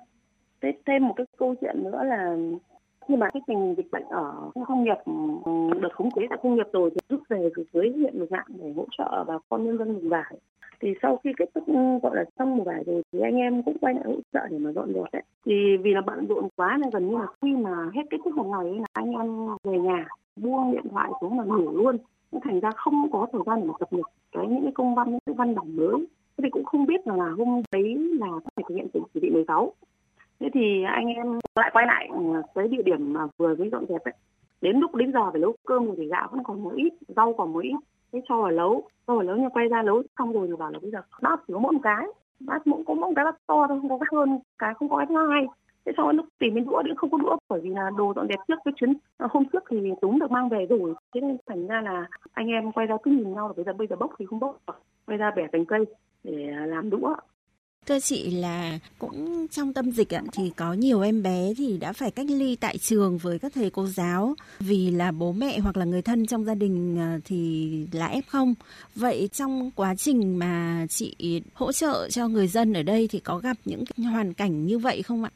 Thêm 0.86 1.08
một 1.08 1.14
cái 1.18 1.26
câu 1.38 1.56
chuyện 1.62 1.84
nữa 1.84 2.04
là 2.04 2.36
khi 3.10 3.16
mà 3.16 3.30
cái 3.34 3.42
tình 3.48 3.76
dịch 3.78 3.92
bệnh 3.92 4.04
ở 4.10 4.52
khu 4.56 4.66
công 4.66 4.84
nghiệp 4.84 4.98
đợt 5.74 5.80
được 5.80 5.94
khống 5.94 6.12
chế 6.12 6.22
tại 6.30 6.38
khu 6.38 6.44
công 6.44 6.56
nghiệp 6.56 6.68
rồi 6.74 6.90
thì 6.90 6.98
rút 7.10 7.22
về 7.30 7.50
dưới 7.74 7.94
huyện 7.96 8.16
lục 8.16 8.32
ngạn 8.32 8.46
để 8.48 8.74
hỗ 8.76 8.86
trợ 8.98 9.24
bà 9.28 9.34
con 9.50 9.66
nhân 9.66 9.78
dân 9.78 9.94
vùng 9.94 10.10
vải 10.10 10.36
thì 10.82 10.94
sau 11.02 11.20
khi 11.24 11.30
kết 11.38 11.50
thúc 11.56 11.64
ừ, 11.68 11.74
gọi 12.04 12.16
là 12.16 12.24
xong 12.40 12.58
một 12.58 12.64
vải 12.64 12.84
rồi 12.84 13.02
thì 13.12 13.20
anh 13.20 13.36
em 13.36 13.64
cũng 13.64 13.78
quay 13.82 13.94
lại 13.94 14.04
hỗ 14.06 14.16
trợ 14.34 14.48
để 14.50 14.58
mà 14.58 14.72
dọn 14.72 14.94
dẹp 14.94 15.14
đấy. 15.14 15.24
Thì 15.46 15.78
vì 15.84 15.94
là 15.94 16.02
bận 16.02 16.28
rộn 16.28 16.48
quá 16.56 16.78
nên 16.82 16.90
gần 16.90 17.10
như 17.10 17.18
là 17.18 17.28
khi 17.42 17.56
mà 17.56 17.90
hết 17.96 18.02
kết 18.10 18.18
thúc 18.24 18.36
một 18.36 18.46
ngày 18.46 18.74
là 18.74 18.86
anh 18.94 19.12
em 19.12 19.48
về 19.64 19.80
nhà 19.80 20.06
buông 20.36 20.72
điện 20.72 20.84
thoại 20.92 21.12
xuống 21.22 21.40
là 21.40 21.46
ngủ 21.46 21.72
luôn. 21.72 21.98
Thành 22.44 22.60
ra 22.60 22.70
không 22.76 23.12
có 23.12 23.28
thời 23.32 23.42
gian 23.46 23.60
để 23.60 23.68
mà 23.68 23.74
cập 23.80 23.94
nhật 23.94 24.06
cái 24.32 24.48
những 24.48 24.64
cái 24.64 24.72
công 24.76 24.96
văn 24.96 25.10
những 25.10 25.20
cái 25.26 25.36
văn 25.38 25.56
bản 25.56 25.76
mới. 25.76 26.06
Thì 26.38 26.50
cũng 26.50 26.66
không 26.66 26.86
biết 26.86 27.08
là, 27.08 27.16
là 27.16 27.30
hôm 27.38 27.62
đấy 27.72 27.96
là 28.20 28.28
phải 28.44 28.64
thực 28.70 28.76
hiện 28.76 28.88
chỉ 28.94 29.20
thị 29.22 29.30
16 29.30 29.74
thế 30.40 30.50
thì 30.54 30.84
anh 30.84 31.08
em 31.08 31.40
lại 31.56 31.70
quay 31.74 31.86
lại 31.86 32.10
tới 32.54 32.68
cái 32.68 32.68
địa 32.68 32.84
điểm 32.84 33.14
mà 33.14 33.28
vừa 33.38 33.56
mới 33.56 33.70
dọn 33.70 33.86
dẹp 33.90 34.04
ấy. 34.04 34.14
Đến 34.62 34.80
lúc, 34.80 34.96
đến 34.96 35.12
giờ 35.14 35.32
phải 35.32 35.42
nấu 35.42 35.54
cơm 35.66 35.96
thì 35.98 36.06
gạo 36.06 36.28
vẫn 36.32 36.44
còn 36.44 36.64
một 36.64 36.72
ít, 36.76 36.94
rau 37.08 37.34
còn 37.38 37.54
một 37.54 37.60
ít. 37.60 37.76
Thế 38.14 38.22
cho 38.30 38.42
vào 38.42 38.52
nấu, 38.52 38.84
cho 39.08 39.14
vào 39.16 39.24
nấu 39.24 39.36
nhưng 39.36 39.50
quay 39.50 39.68
ra 39.68 39.82
nấu 39.82 40.04
xong 40.18 40.34
rồi 40.34 40.48
thì 40.48 40.54
bảo 40.60 40.72
là 40.72 40.80
bây 40.82 40.92
giờ 40.92 41.02
bát 41.22 41.40
chỉ 41.48 41.54
có 41.54 41.60
mỗi 41.60 41.72
một 41.74 41.80
cái. 41.84 42.06
Bát 42.40 42.62
cũng 42.66 42.86
có 42.86 42.94
mỗi 42.94 43.14
cái 43.16 43.26
bát 43.26 43.36
to 43.48 43.68
thôi, 43.68 43.80
không 43.82 43.90
có 43.90 43.98
cái 43.98 44.08
hơn, 44.12 44.40
cái 44.60 44.74
không 44.74 44.90
có 44.90 44.98
cái 44.98 45.08
hai. 45.30 45.46
Thế 45.86 45.92
sau 45.98 46.12
lúc 46.12 46.26
tìm 46.40 46.56
đến 46.56 46.66
đũa 46.66 46.84
cũng 46.84 46.96
không 46.96 47.10
có 47.12 47.18
đũa, 47.18 47.38
bởi 47.50 47.62
vì 47.62 47.70
là 47.70 47.90
đồ 47.98 48.14
dọn 48.16 48.28
dẹp 48.28 48.40
trước, 48.48 48.60
cái 48.66 48.74
chuyến 48.76 48.94
à, 49.18 49.28
hôm 49.32 49.44
trước 49.54 49.64
thì 49.70 49.92
chúng 50.02 50.20
được 50.20 50.32
mang 50.32 50.50
về 50.50 50.66
rồi. 50.70 50.94
Thế 51.14 51.22
nên 51.22 51.38
thành 51.48 51.68
ra 51.68 51.82
là 51.82 52.08
anh 52.32 52.48
em 52.48 52.72
quay 52.72 52.88
ra 52.88 52.98
cứ 53.04 53.12
nhìn 53.12 53.34
nhau 53.34 53.48
là 53.48 53.54
bây 53.56 53.66
giờ 53.66 53.74
bây 53.74 53.88
giờ 53.88 53.96
bốc 53.96 54.12
thì 54.20 54.26
không 54.26 54.40
bốc. 54.40 54.58
Quay 55.06 55.18
ra 55.18 55.32
bẻ 55.36 55.48
cành 55.48 55.66
cây 55.66 55.86
để 56.24 56.54
à, 56.58 56.66
làm 56.66 56.90
đũa. 56.90 57.16
Thưa 57.90 58.00
chị 58.00 58.32
là 58.32 58.80
cũng 59.00 59.48
trong 59.52 59.74
tâm 59.74 59.92
dịch 59.92 60.14
ạ, 60.14 60.22
thì 60.34 60.52
có 60.58 60.74
nhiều 60.74 61.02
em 61.02 61.24
bé 61.24 61.54
thì 61.58 61.78
đã 61.78 61.94
phải 61.94 62.12
cách 62.12 62.26
ly 62.30 62.58
tại 62.62 62.78
trường 62.78 63.18
với 63.18 63.40
các 63.40 63.52
thầy 63.56 63.70
cô 63.70 63.86
giáo 63.86 64.34
vì 64.60 64.92
là 64.92 65.12
bố 65.12 65.32
mẹ 65.32 65.60
hoặc 65.60 65.78
là 65.78 65.86
người 65.86 66.02
thân 66.02 66.26
trong 66.26 66.46
gia 66.46 66.56
đình 66.56 66.98
à, 67.00 67.18
thì 67.26 67.88
là 67.94 68.10
F0. 68.10 68.54
Vậy 68.96 69.30
trong 69.32 69.72
quá 69.76 69.96
trình 69.96 70.40
mà 70.40 70.86
chị 70.90 71.42
hỗ 71.54 71.72
trợ 71.72 72.08
cho 72.10 72.28
người 72.28 72.48
dân 72.48 72.74
ở 72.74 72.84
đây 72.84 73.08
thì 73.12 73.20
có 73.20 73.38
gặp 73.38 73.58
những 73.66 73.84
hoàn 74.12 74.34
cảnh 74.34 74.66
như 74.66 74.80
vậy 74.80 75.02
không 75.02 75.24
ạ? 75.24 75.32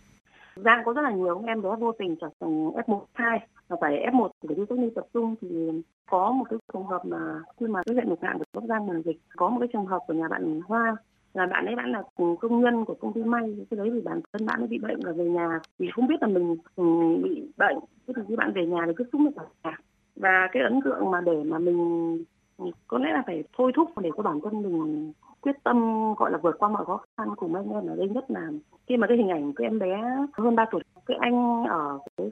Giang 0.56 0.82
có 0.86 0.94
rất 0.94 1.02
là 1.02 1.12
nhiều 1.12 1.44
em 1.48 1.62
bé 1.62 1.70
vô 1.80 1.92
tình 2.00 2.16
trở 2.22 2.30
thành 2.40 2.70
F1, 2.70 3.02
2 3.14 3.40
và 3.68 3.78
phải 3.82 3.94
F1 4.14 4.30
để 4.50 4.56
đi 4.56 4.64
cách 4.70 4.80
ly 4.80 4.88
tập 4.96 5.06
trung 5.14 5.36
thì 5.42 5.48
có 6.10 6.32
một 6.32 6.46
cái 6.50 6.60
trường 6.74 6.86
hợp 6.86 7.06
mà 7.06 7.42
khi 7.60 7.68
mà 7.68 7.82
cái 7.86 7.94
huyện 7.94 8.10
lục 8.10 8.20
ngạn 8.22 8.38
của 8.38 8.46
Bắc 8.54 8.68
Giang 8.68 8.88
bùng 8.88 9.02
dịch 9.06 9.18
có 9.36 9.50
một 9.50 9.58
cái 9.60 9.70
trường 9.74 9.86
hợp 9.86 10.00
của 10.08 10.14
nhà 10.14 10.28
bạn 10.28 10.62
Hoa 10.68 10.96
là 11.34 11.46
bạn 11.46 11.66
ấy 11.66 11.76
bạn 11.76 11.92
là 11.92 12.04
công 12.16 12.62
nhân 12.62 12.86
của 12.86 12.94
công 12.94 13.14
ty 13.14 13.24
may 13.24 13.56
cái 13.70 13.78
đấy 13.78 13.90
thì 13.94 14.02
bản 14.02 14.22
thân 14.34 14.46
bạn 14.46 14.60
ấy 14.60 14.68
bị 14.68 14.78
bệnh 14.78 15.00
và 15.06 15.12
về 15.12 15.26
nhà. 15.26 15.60
Thì 15.80 15.90
không 15.96 16.08
biết 16.08 16.22
là 16.22 16.28
mình 16.28 16.56
bị 17.24 17.48
bệnh 17.58 17.78
thế 18.08 18.14
thì 18.16 18.22
khi 18.28 18.36
bạn 18.36 18.52
về 18.54 18.66
nhà 18.66 18.84
thì 18.88 18.94
cứ 18.98 19.04
xúc 19.12 19.22
với 19.24 19.32
cả 19.36 19.44
nhà. 19.64 19.78
Và 20.16 20.48
cái 20.52 20.64
ấn 20.64 20.82
tượng 20.82 21.12
mà 21.12 21.22
để 21.22 21.44
mà 21.44 21.60
mình 21.60 22.26
có 22.88 22.98
lẽ 22.98 23.12
là 23.14 23.24
phải 23.26 23.44
thôi 23.58 23.72
thúc 23.76 23.90
để 24.02 24.10
cho 24.18 24.24
bản 24.24 24.40
thân 24.44 24.62
mình 24.62 25.14
quyết 25.42 25.64
tâm 25.64 25.78
gọi 26.18 26.32
là 26.32 26.38
vượt 26.38 26.56
qua 26.60 26.70
mọi 26.70 26.86
khó 26.86 27.02
khăn 27.18 27.28
cùng 27.36 27.56
anh 27.56 27.70
em 27.70 27.88
ở 27.88 27.96
đây 27.96 28.10
nhất 28.10 28.26
là 28.28 28.52
khi 28.88 28.98
mà 28.98 29.08
cái 29.08 29.18
hình 29.18 29.30
ảnh 29.30 29.54
cái 29.54 29.68
em 29.68 29.80
bé 29.80 30.02
hơn 30.34 30.56
ba 30.56 30.66
tuổi 30.72 30.82
cái 31.06 31.18
anh 31.20 31.64
ở 31.64 32.00
cái, 32.18 32.30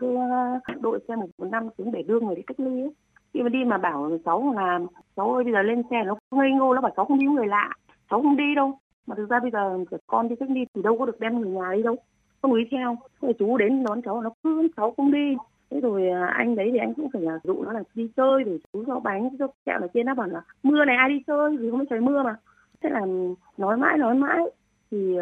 cái 0.68 0.76
đội 0.80 1.00
xe 1.08 1.16
một 1.16 1.28
năm 1.52 1.68
xuống 1.78 1.92
để 1.92 2.04
đưa 2.04 2.20
người 2.20 2.36
đi 2.36 2.42
cách 2.42 2.60
ly 2.60 2.82
ấy. 2.82 2.94
khi 3.34 3.42
mà 3.42 3.50
đi 3.50 3.66
mà 3.66 3.78
bảo 3.78 4.12
cháu 4.26 4.54
là 4.56 4.80
cháu 5.16 5.34
ơi 5.34 5.44
bây 5.44 5.54
giờ 5.54 5.62
lên 5.62 5.84
xe 5.90 6.04
nó 6.04 6.16
ngây 6.32 6.52
ngô 6.52 6.74
nó 6.74 6.82
bảo 6.82 6.92
cháu 6.96 7.06
không 7.06 7.20
đi 7.20 7.28
với 7.28 7.36
người 7.36 7.48
lạ 7.48 7.70
cháu 8.10 8.22
không 8.22 8.38
đi 8.38 8.56
đâu 8.56 8.78
mà 9.08 9.16
thực 9.16 9.30
ra 9.30 9.40
bây 9.40 9.52
giờ 9.52 9.78
con 10.08 10.30
đi 10.30 10.36
cách 10.36 10.50
ly 10.52 10.66
thì 10.76 10.82
đâu 10.82 10.98
có 10.98 11.06
được 11.06 11.20
đem 11.20 11.40
người 11.40 11.50
nhà 11.50 11.74
đi 11.76 11.84
đâu. 11.84 11.96
Không 12.42 12.58
đi 12.58 12.64
theo. 12.72 12.98
Rồi 13.22 13.34
chú 13.40 13.58
đến 13.58 13.84
đón 13.84 14.02
cháu 14.02 14.22
nó 14.22 14.30
cứ 14.44 14.68
cháu 14.78 14.94
không 14.98 15.12
đi. 15.12 15.36
Thế 15.70 15.80
rồi 15.80 16.10
à, 16.10 16.26
anh 16.26 16.56
đấy 16.56 16.70
thì 16.72 16.78
anh 16.78 16.94
cũng 16.94 17.10
phải 17.14 17.22
là 17.22 17.40
dụ 17.44 17.64
nó 17.64 17.72
là 17.72 17.84
đi 17.94 18.12
chơi 18.16 18.44
để 18.44 18.58
chú 18.74 18.84
cho 18.88 19.00
bánh 19.00 19.30
cho 19.40 19.48
kẹo 19.66 19.80
ở 19.82 19.88
trên 19.94 20.06
nó 20.06 20.14
bảo 20.14 20.28
là 20.28 20.42
mưa 20.64 20.86
này, 20.86 20.96
ai 20.96 21.10
đi 21.10 21.24
chơi? 21.28 21.58
Vì 21.58 21.70
không 21.70 21.80
biết 21.80 21.86
trời 21.90 22.02
mưa 22.02 22.24
mà. 22.24 22.36
Thế 22.82 22.90
là 22.90 23.02
nói 23.58 23.78
mãi 23.78 23.98
nói 23.98 24.16
mãi. 24.16 24.40
Thì 24.92 25.18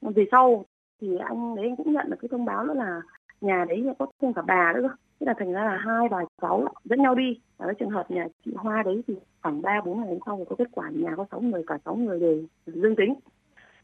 về 0.00 0.26
sau 0.30 0.64
thì 1.00 1.16
anh 1.18 1.54
đấy 1.56 1.66
anh 1.66 1.76
cũng 1.76 1.92
nhận 1.92 2.10
được 2.10 2.16
cái 2.20 2.28
thông 2.28 2.44
báo 2.44 2.66
đó 2.66 2.74
là 2.74 3.00
nhà 3.40 3.64
đấy 3.68 3.86
có 3.98 4.06
thêm 4.22 4.32
cả 4.32 4.42
bà 4.46 4.72
nữa 4.72 4.96
thế 5.20 5.24
là 5.24 5.34
thành 5.38 5.52
ra 5.52 5.64
là 5.64 5.76
hai 5.76 6.08
bà 6.08 6.18
cháu 6.42 6.68
dẫn 6.84 7.02
nhau 7.02 7.14
đi 7.14 7.40
ở 7.58 7.66
cái 7.66 7.74
trường 7.78 7.90
hợp 7.90 8.10
nhà 8.10 8.26
chị 8.44 8.52
Hoa 8.56 8.82
đấy 8.82 9.02
thì 9.06 9.14
khoảng 9.42 9.62
ba 9.62 9.80
bốn 9.84 10.00
ngày 10.00 10.18
sau 10.26 10.46
có 10.48 10.56
kết 10.56 10.68
quả 10.72 10.90
nhà 10.90 11.10
có 11.16 11.26
sáu 11.30 11.40
người 11.40 11.62
cả 11.66 11.78
sáu 11.84 11.96
người 11.96 12.20
đều 12.20 12.42
dương 12.66 12.96
tính. 12.96 13.14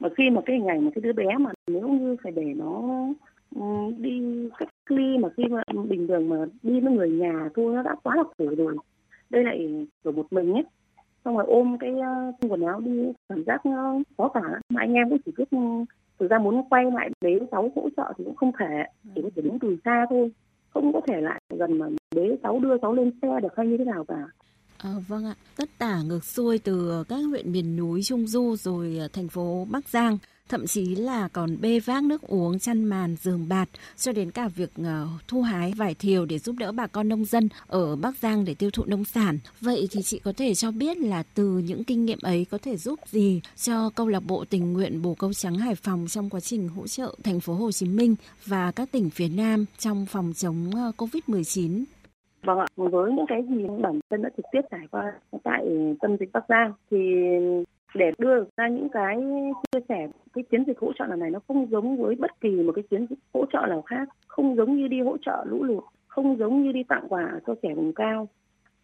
Mà 0.01 0.09
khi 0.17 0.31
mà 0.31 0.41
cái 0.47 0.57
hình 0.57 0.67
ảnh 0.67 0.85
mà 0.85 0.91
cái 0.95 1.03
đứa 1.03 1.13
bé 1.13 1.39
mà 1.39 1.51
nếu 1.67 1.89
như 1.89 2.17
phải 2.23 2.33
để 2.33 2.55
nó 2.57 2.83
đi 3.99 4.49
cách 4.59 4.69
ly 4.89 5.19
mà 5.19 5.29
khi 5.37 5.45
mà 5.45 5.63
bình 5.89 6.09
thường 6.09 6.29
mà 6.29 6.37
đi 6.63 6.81
với 6.81 6.93
người 6.93 7.11
nhà 7.11 7.49
thôi 7.55 7.75
nó 7.75 7.83
đã 7.83 7.95
quá 8.03 8.17
là 8.17 8.23
khổ 8.39 8.55
rồi. 8.57 8.77
Đây 9.31 9.45
lại 9.45 9.87
ở 10.03 10.13
một 10.13 10.27
mình 10.33 10.53
ấy. 10.53 10.65
Xong 11.25 11.37
rồi 11.37 11.45
ôm 11.49 11.77
cái 11.81 11.93
uh, 11.93 12.53
quần 12.53 12.63
áo 12.63 12.81
đi 12.81 13.13
cảm 13.29 13.45
giác 13.45 13.67
nó 13.67 13.99
khó 14.17 14.29
tả 14.29 14.61
mà 14.69 14.81
anh 14.81 14.95
em 14.95 15.11
cũng 15.11 15.19
chỉ 15.25 15.33
biết 15.37 15.59
thực 16.19 16.31
ra 16.31 16.39
muốn 16.39 16.69
quay 16.71 16.85
lại 16.91 17.11
đấy 17.21 17.41
cháu 17.51 17.71
hỗ 17.77 17.89
trợ 17.97 18.13
thì 18.19 18.25
cũng 18.25 18.37
không 18.37 18.53
thể. 18.59 18.85
Chỉ 19.15 19.23
có 19.23 19.29
thể 19.37 19.43
đứng 19.43 19.59
từ 19.59 19.77
xa 19.85 20.07
thôi 20.11 20.33
không 20.75 20.93
có 20.93 21.01
thể 21.07 21.21
lại 21.21 21.41
gần 21.59 21.79
mà 21.79 21.87
bế 22.17 22.37
cháu 22.43 22.59
đưa 22.59 22.79
cháu 22.83 22.93
lên 22.93 23.11
xe 23.23 23.29
được 23.43 23.57
hay 23.57 23.67
như 23.67 23.77
thế 23.79 23.85
nào 23.85 24.05
cả. 24.09 24.27
À, 24.79 24.91
vâng 25.09 25.25
ạ, 25.25 25.35
tất 25.57 25.69
cả 25.79 26.03
ngược 26.03 26.25
xuôi 26.25 26.59
từ 26.59 27.05
các 27.09 27.19
huyện 27.31 27.53
miền 27.53 27.77
núi 27.77 28.03
Trung 28.03 28.27
Du 28.27 28.57
rồi 28.57 28.97
ờ, 29.01 29.09
thành 29.13 29.29
phố 29.29 29.67
Bắc 29.71 29.89
Giang 29.89 30.19
thậm 30.49 30.67
chí 30.67 30.95
là 30.95 31.29
còn 31.33 31.61
bê 31.61 31.81
vác 31.81 32.05
nước 32.05 32.23
uống, 32.23 32.59
chăn 32.59 32.85
màn, 32.85 33.17
giường 33.17 33.49
bạt, 33.49 33.69
cho 33.97 34.13
đến 34.13 34.31
cả 34.31 34.49
việc 34.49 34.71
ờ, 34.85 35.07
thu 35.29 35.43
hái 35.43 35.73
vải 35.77 35.95
thiều 35.95 36.27
để 36.27 36.39
giúp 36.39 36.57
đỡ 36.59 36.73
bà 36.73 36.87
con 36.87 37.09
nông 37.09 37.25
dân 37.25 37.49
ở 37.67 37.97
Bắc 37.97 38.17
Giang 38.17 38.45
để 38.45 38.55
tiêu 38.55 38.71
thụ 38.71 38.85
nông 38.87 39.05
sản. 39.05 39.39
Vậy 39.61 39.89
thì 39.91 40.03
chị 40.03 40.19
có 40.19 40.33
thể 40.37 40.55
cho 40.55 40.71
biết 40.71 40.97
là 40.97 41.23
từ 41.35 41.45
những 41.45 41.85
kinh 41.85 42.05
nghiệm 42.05 42.19
ấy 42.23 42.47
có 42.51 42.59
thể 42.59 42.77
giúp 42.77 43.01
gì 43.07 43.41
cho 43.57 43.91
câu 43.91 44.09
lạc 44.09 44.23
bộ 44.27 44.45
tình 44.51 44.73
nguyện 44.73 45.03
Bồ 45.03 45.15
Câu 45.15 45.33
Trắng 45.33 45.55
Hải 45.55 45.75
Phòng 45.75 46.07
trong 46.09 46.31
quá 46.31 46.41
trình 46.41 46.69
hỗ 46.69 46.87
trợ 46.87 47.15
thành 47.25 47.41
phố 47.41 47.55
Hồ 47.55 47.73
Chí 47.73 47.87
Minh 47.87 48.15
và 48.47 48.73
các 48.73 48.93
tỉnh 48.93 49.11
phía 49.11 49.29
Nam 49.29 49.65
trong 49.79 50.07
phòng 50.07 50.33
chống 50.37 50.71
ờ, 50.75 50.93
Covid-19? 50.99 51.85
Vâng 52.43 52.59
ạ, 52.59 52.67
với 52.77 53.13
những 53.13 53.27
cái 53.29 53.43
gì 53.49 53.67
bản 53.83 54.01
thân 54.11 54.23
đã 54.23 54.31
trực 54.37 54.47
tiếp 54.53 54.61
trải 54.71 54.87
qua 54.91 55.13
tại 55.45 55.65
tâm 56.01 56.17
dịch 56.21 56.33
Bắc 56.33 56.45
Giang 56.49 56.73
thì 56.91 56.97
để 57.95 58.13
đưa 58.19 58.45
ra 58.57 58.69
những 58.69 58.89
cái 58.89 59.17
chia 59.73 59.81
sẻ, 59.89 60.09
cái 60.33 60.45
chiến 60.45 60.65
dịch 60.67 60.79
hỗ 60.79 60.93
trợ 60.93 61.07
lần 61.07 61.19
này 61.19 61.31
nó 61.31 61.41
không 61.49 61.67
giống 61.71 61.97
với 61.97 62.15
bất 62.15 62.41
kỳ 62.41 62.51
một 62.51 62.73
cái 62.73 62.83
chiến 62.91 63.07
dịch 63.11 63.19
hỗ 63.35 63.47
trợ 63.53 63.67
nào 63.69 63.83
khác, 63.83 64.09
không 64.27 64.57
giống 64.57 64.77
như 64.77 64.89
đi 64.89 65.01
hỗ 65.01 65.17
trợ 65.19 65.45
lũ 65.49 65.63
lụt, 65.63 65.85
không 66.07 66.37
giống 66.39 66.63
như 66.63 66.73
đi 66.73 66.83
tặng 66.83 67.07
quà 67.09 67.41
cho 67.47 67.55
trẻ 67.63 67.75
vùng 67.75 67.93
cao. 67.93 68.29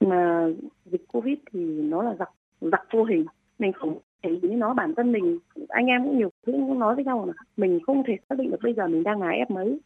Mà 0.00 0.48
dịch 0.84 1.04
covid 1.08 1.38
thì 1.52 1.60
nó 1.82 2.02
là 2.02 2.14
giặc 2.18 2.30
giặc 2.60 2.82
vô 2.92 3.04
hình. 3.04 3.24
Mình 3.58 3.72
không 3.72 3.98
thể 4.22 4.38
với 4.42 4.50
nó, 4.50 4.74
bản 4.74 4.94
thân 4.94 5.12
mình, 5.12 5.38
anh 5.68 5.86
em 5.86 6.04
cũng 6.04 6.18
nhiều 6.18 6.30
thứ 6.46 6.52
cũng 6.52 6.78
nói 6.78 6.94
với 6.94 7.04
nhau 7.04 7.26
là 7.26 7.32
mình 7.56 7.80
không 7.86 8.02
thể 8.06 8.16
xác 8.28 8.38
định 8.38 8.50
được 8.50 8.60
bây 8.62 8.74
giờ 8.74 8.86
mình 8.86 9.02
đang 9.02 9.22
là 9.22 9.28
ép 9.28 9.50
mấy. 9.50 9.80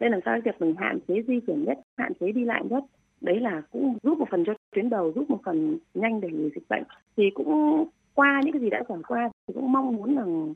Nên 0.00 0.12
làm 0.12 0.20
sao 0.24 0.38
việc 0.44 0.60
mình 0.60 0.74
hạn 0.78 0.98
chế 1.08 1.22
di 1.28 1.40
chuyển 1.40 1.64
nhất, 1.64 1.78
hạn 1.96 2.12
chế 2.20 2.32
đi 2.32 2.44
lại 2.44 2.62
nhất. 2.70 2.84
Đấy 3.20 3.40
là 3.40 3.62
cũng 3.70 3.98
giúp 4.02 4.18
một 4.18 4.28
phần 4.30 4.44
cho 4.44 4.54
tuyến 4.74 4.90
đầu, 4.90 5.12
giúp 5.14 5.30
một 5.30 5.38
phần 5.44 5.78
nhanh 5.94 6.20
để 6.20 6.28
lùi 6.28 6.50
dịch 6.54 6.68
bệnh. 6.68 6.82
Thì 7.16 7.30
cũng 7.34 7.84
qua 8.14 8.40
những 8.44 8.52
cái 8.52 8.62
gì 8.62 8.70
đã 8.70 8.82
trải 8.88 8.98
qua 9.08 9.30
thì 9.48 9.54
cũng 9.54 9.72
mong 9.72 9.96
muốn 9.96 10.16
rằng 10.16 10.54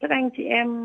các 0.00 0.10
anh 0.10 0.30
chị 0.36 0.42
em 0.42 0.84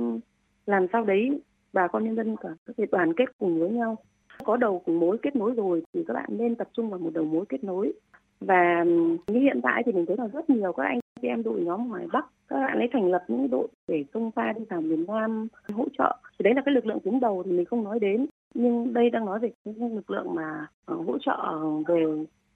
làm 0.65 0.87
sao 0.93 1.03
đấy, 1.03 1.41
bà 1.73 1.87
con 1.87 2.03
nhân 2.03 2.15
dân 2.15 2.35
cả 2.37 2.49
có 2.67 2.73
thể 2.77 2.85
đoàn 2.91 3.13
kết 3.13 3.25
cùng 3.37 3.59
với 3.59 3.69
nhau. 3.69 3.97
Có 4.43 4.57
đầu 4.57 4.81
cùng 4.85 4.99
mối 4.99 5.17
kết 5.21 5.35
nối 5.35 5.53
rồi 5.53 5.83
thì 5.93 6.03
các 6.07 6.13
bạn 6.13 6.29
nên 6.29 6.55
tập 6.55 6.67
trung 6.73 6.89
vào 6.89 6.99
một 6.99 7.09
đầu 7.13 7.25
mối 7.25 7.45
kết 7.49 7.63
nối. 7.63 7.93
Và 8.39 8.83
như 9.27 9.39
hiện 9.39 9.59
tại 9.63 9.83
thì 9.85 9.91
mình 9.91 10.05
thấy 10.05 10.17
là 10.17 10.27
rất 10.27 10.49
nhiều 10.49 10.73
các 10.73 10.83
anh 10.83 10.99
chị 11.21 11.27
em 11.27 11.43
đội 11.43 11.61
nhóm 11.61 11.87
ngoài 11.87 12.07
Bắc, 12.13 12.25
các 12.47 12.59
bạn 12.59 12.79
ấy 12.79 12.89
thành 12.93 13.11
lập 13.11 13.23
những 13.27 13.49
đội 13.49 13.67
để 13.87 14.05
xông 14.13 14.31
pha 14.31 14.53
đi 14.53 14.65
vào 14.69 14.81
miền 14.81 15.05
Nam 15.07 15.47
hỗ 15.73 15.87
trợ. 15.97 16.17
Thì 16.39 16.43
đấy 16.43 16.53
là 16.53 16.61
cái 16.65 16.75
lực 16.75 16.85
lượng 16.85 16.99
tuyến 17.03 17.19
đầu 17.19 17.43
thì 17.43 17.51
mình 17.51 17.65
không 17.65 17.83
nói 17.83 17.99
đến. 17.99 18.25
Nhưng 18.53 18.93
đây 18.93 19.09
đang 19.09 19.25
nói 19.25 19.39
về 19.39 19.51
cái 19.65 19.73
lực 19.89 20.11
lượng 20.11 20.35
mà 20.35 20.67
ờ, 20.85 20.95
hỗ 20.95 21.17
trợ 21.17 21.59
về 21.87 22.05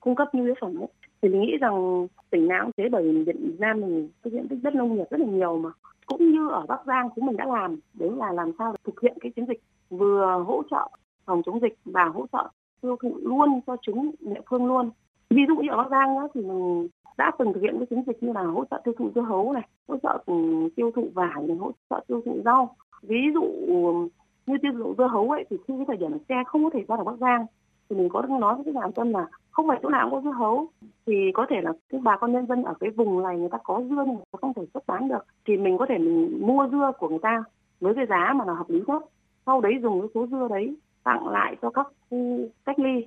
cung 0.00 0.14
cấp 0.14 0.28
nhu 0.32 0.44
yếu 0.44 0.54
phẩm 0.60 0.78
ấy 0.80 0.88
thì 1.22 1.28
mình 1.28 1.40
nghĩ 1.40 1.56
rằng 1.60 2.06
tỉnh 2.30 2.48
nào 2.48 2.64
cũng 2.64 2.72
thế 2.76 2.88
bởi 2.88 3.02
vì 3.02 3.22
Việt 3.22 3.36
Nam 3.58 3.80
mình 3.80 4.08
cái 4.22 4.30
diện 4.32 4.48
tích 4.48 4.58
đất 4.62 4.74
nông 4.74 4.94
nghiệp 4.94 5.04
rất 5.10 5.20
là 5.20 5.26
nhiều 5.26 5.58
mà. 5.58 5.70
Cũng 6.06 6.30
như 6.30 6.48
ở 6.48 6.66
Bắc 6.68 6.80
Giang 6.86 7.08
chúng 7.16 7.26
mình 7.26 7.36
đã 7.36 7.46
làm 7.46 7.80
đấy 7.94 8.10
là 8.16 8.32
làm 8.32 8.52
sao 8.58 8.72
để 8.72 8.78
thực 8.84 9.00
hiện 9.00 9.18
cái 9.20 9.32
chiến 9.36 9.46
dịch 9.46 9.60
vừa 9.90 10.44
hỗ 10.46 10.62
trợ 10.70 10.88
phòng 11.24 11.42
chống 11.46 11.60
dịch 11.60 11.78
và 11.84 12.04
hỗ 12.04 12.26
trợ 12.32 12.48
tiêu 12.80 12.96
thụ 13.02 13.16
luôn 13.22 13.60
cho 13.66 13.76
chúng 13.82 14.10
địa 14.20 14.40
phương 14.50 14.66
luôn. 14.66 14.90
Ví 15.30 15.42
dụ 15.48 15.56
như 15.56 15.68
ở 15.70 15.76
Bắc 15.76 15.90
Giang 15.90 16.14
đó, 16.14 16.28
thì 16.34 16.40
mình 16.42 16.88
đã 17.18 17.30
từng 17.38 17.52
thực 17.52 17.60
hiện 17.62 17.74
cái 17.78 17.86
chiến 17.86 18.02
dịch 18.06 18.22
như 18.22 18.32
là 18.32 18.42
hỗ 18.42 18.64
trợ 18.70 18.80
tiêu 18.84 18.94
thụ 18.98 19.10
dưa 19.14 19.20
hấu 19.20 19.52
này 19.52 19.68
hỗ 19.88 19.96
trợ 20.02 20.22
ừ, 20.26 20.34
tiêu 20.76 20.90
thụ 20.96 21.08
vải 21.14 21.42
này 21.42 21.56
hỗ 21.56 21.72
trợ 21.90 22.00
tiêu 22.08 22.22
thụ 22.24 22.40
rau. 22.44 22.76
Ví 23.02 23.20
dụ 23.34 23.42
như 24.46 24.56
tiêu 24.62 24.72
thụ 24.78 24.94
dưa 24.98 25.06
hấu 25.06 25.30
ấy 25.30 25.44
thì 25.50 25.56
khi 25.68 25.74
cái 25.76 25.84
thời 25.86 25.96
điểm 25.96 26.18
xe 26.28 26.34
không 26.46 26.64
có 26.64 26.70
thể 26.70 26.84
ra 26.88 26.96
được 26.96 27.04
Bắc 27.04 27.18
Giang 27.20 27.46
thì 27.90 27.96
mình 27.96 28.08
có 28.08 28.22
nói 28.22 28.54
với 28.54 28.64
các 28.64 28.74
nhà 28.74 28.88
dân 28.96 29.12
là 29.12 29.26
không 29.50 29.68
phải 29.68 29.78
chỗ 29.82 29.88
nào 29.88 30.10
cũng 30.10 30.18
có 30.18 30.30
dưa 30.30 30.36
hấu. 30.36 30.66
Thì 31.06 31.14
có 31.34 31.46
thể 31.50 31.60
là 31.60 31.72
cái 31.88 32.00
bà 32.04 32.16
con 32.16 32.32
nhân 32.32 32.46
dân 32.46 32.64
ở 32.64 32.74
cái 32.80 32.90
vùng 32.90 33.22
này 33.22 33.38
người 33.38 33.48
ta 33.48 33.58
có 33.64 33.82
dưa 33.82 34.04
nhưng 34.06 34.16
mà 34.16 34.38
không 34.40 34.54
thể 34.54 34.62
xuất 34.74 34.86
bán 34.86 35.08
được. 35.08 35.26
Thì 35.46 35.56
mình 35.56 35.78
có 35.78 35.86
thể 35.88 35.98
mình 35.98 36.46
mua 36.46 36.68
dưa 36.72 36.92
của 36.98 37.08
người 37.08 37.18
ta 37.22 37.44
với 37.80 37.94
cái 37.94 38.06
giá 38.06 38.32
mà 38.36 38.44
là 38.44 38.54
hợp 38.54 38.70
lý 38.70 38.82
nhất. 38.86 39.02
Sau 39.46 39.60
đấy 39.60 39.72
dùng 39.82 40.00
cái 40.00 40.08
số 40.14 40.26
dưa 40.26 40.48
đấy 40.50 40.76
tặng 41.04 41.28
lại 41.28 41.56
cho 41.62 41.70
các 41.70 41.86
khu 42.10 42.38
cách 42.64 42.78
ly. 42.78 43.06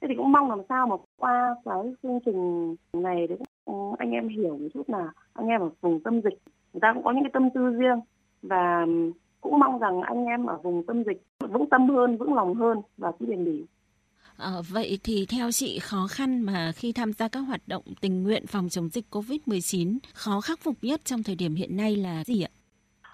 Thế 0.00 0.08
thì 0.08 0.14
cũng 0.14 0.32
mong 0.32 0.50
làm 0.50 0.60
sao 0.68 0.86
mà 0.86 0.96
qua 1.18 1.54
cái 1.64 1.94
chương 2.02 2.18
trình 2.26 2.74
này 2.92 3.26
đấy 3.26 3.38
ừ, 3.64 3.72
anh 3.98 4.10
em 4.10 4.28
hiểu 4.28 4.58
một 4.58 4.68
chút 4.74 4.90
là 4.90 5.12
anh 5.32 5.46
em 5.46 5.60
ở 5.60 5.70
vùng 5.80 6.00
tâm 6.00 6.20
dịch, 6.20 6.38
người 6.72 6.80
ta 6.80 6.92
cũng 6.94 7.04
có 7.04 7.10
những 7.10 7.24
cái 7.24 7.30
tâm 7.32 7.50
tư 7.50 7.70
riêng. 7.70 8.00
Và 8.42 8.84
ừ, 8.86 9.12
cũng 9.40 9.58
mong 9.58 9.78
rằng 9.78 10.02
anh 10.02 10.24
em 10.24 10.46
ở 10.46 10.56
vùng 10.62 10.86
tâm 10.86 11.04
dịch 11.04 11.22
vững 11.40 11.68
tâm 11.68 11.88
hơn, 11.88 12.16
vững 12.16 12.34
lòng 12.34 12.54
hơn 12.54 12.82
và 12.96 13.12
cứ 13.18 13.26
bền 13.26 13.44
bỉ. 13.44 13.64
À, 14.38 14.50
vậy 14.70 14.98
thì 15.04 15.26
theo 15.28 15.50
chị 15.50 15.78
khó 15.78 16.06
khăn 16.10 16.40
mà 16.40 16.72
khi 16.74 16.92
tham 16.92 17.12
gia 17.12 17.28
các 17.28 17.40
hoạt 17.40 17.60
động 17.66 17.82
tình 18.00 18.22
nguyện 18.22 18.46
phòng 18.46 18.68
chống 18.68 18.88
dịch 18.88 19.04
COVID-19 19.10 19.98
khó 20.14 20.40
khắc 20.40 20.58
phục 20.58 20.74
nhất 20.82 21.00
trong 21.04 21.22
thời 21.22 21.34
điểm 21.34 21.54
hiện 21.54 21.76
nay 21.76 21.96
là 21.96 22.24
gì 22.24 22.42
ạ? 22.42 22.52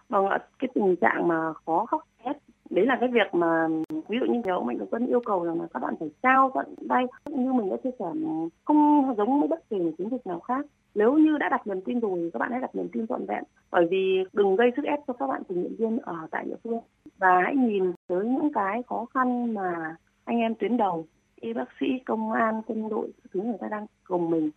Vâng 0.09 0.27
ạ, 0.27 0.39
cái 0.59 0.69
tình 0.75 0.97
trạng 1.01 1.29
mà 1.29 1.53
khó 1.67 1.87
khắc 1.87 2.01
nhất 2.25 2.37
đấy 2.71 2.87
là 2.87 2.97
cái 3.01 3.09
việc 3.09 3.35
mà 3.35 3.69
ví 3.89 4.19
dụ 4.21 4.33
như 4.33 4.41
nếu 4.45 4.63
mình 4.63 4.79
vẫn 4.91 5.07
yêu 5.07 5.21
cầu 5.27 5.45
rằng 5.45 5.61
là 5.61 5.67
các 5.75 5.83
bạn 5.83 5.95
phải 6.01 6.09
trao 6.23 6.51
tận 6.55 6.75
tay 6.89 7.05
như 7.27 7.53
mình 7.53 7.71
đã 7.71 7.77
chia 7.85 7.91
sẻ 7.99 8.05
không 8.65 9.15
giống 9.17 9.41
với 9.41 9.49
bất 9.49 9.69
kỳ 9.71 9.77
một 9.79 9.91
chiến 9.99 10.09
dịch 10.11 10.27
nào 10.27 10.41
khác 10.41 10.67
nếu 10.95 11.19
như 11.19 11.39
đã 11.39 11.49
đặt 11.49 11.67
niềm 11.67 11.81
tin 11.81 12.01
rồi 12.01 12.31
các 12.33 12.39
bạn 12.39 12.51
hãy 12.51 12.61
đặt 12.61 12.75
niềm 12.75 12.89
tin 12.93 13.07
trọn 13.07 13.27
vẹn 13.27 13.45
bởi 13.71 13.87
vì 13.91 14.25
đừng 14.33 14.57
gây 14.57 14.71
sức 14.77 14.85
ép 14.85 14.99
cho 15.07 15.13
các 15.13 15.27
bạn 15.27 15.43
tình 15.49 15.61
nguyện 15.61 15.77
viên 15.79 15.99
ở 15.99 16.17
tại 16.31 16.45
địa 16.45 16.57
phương 16.65 16.81
và 17.19 17.41
hãy 17.45 17.57
nhìn 17.57 17.93
tới 18.07 18.25
những 18.25 18.53
cái 18.53 18.83
khó 18.89 19.07
khăn 19.15 19.55
mà 19.55 19.97
anh 20.25 20.39
em 20.39 20.55
tuyến 20.55 20.77
đầu 20.77 21.07
y 21.41 21.53
bác 21.53 21.69
sĩ 21.81 21.87
công 22.07 22.33
an 22.33 22.63
quân 22.67 22.89
đội 22.89 23.13
thứ 23.33 23.41
người 23.43 23.59
ta 23.61 23.69
đang 23.71 23.87
cùng 24.05 24.31
mình 24.31 24.51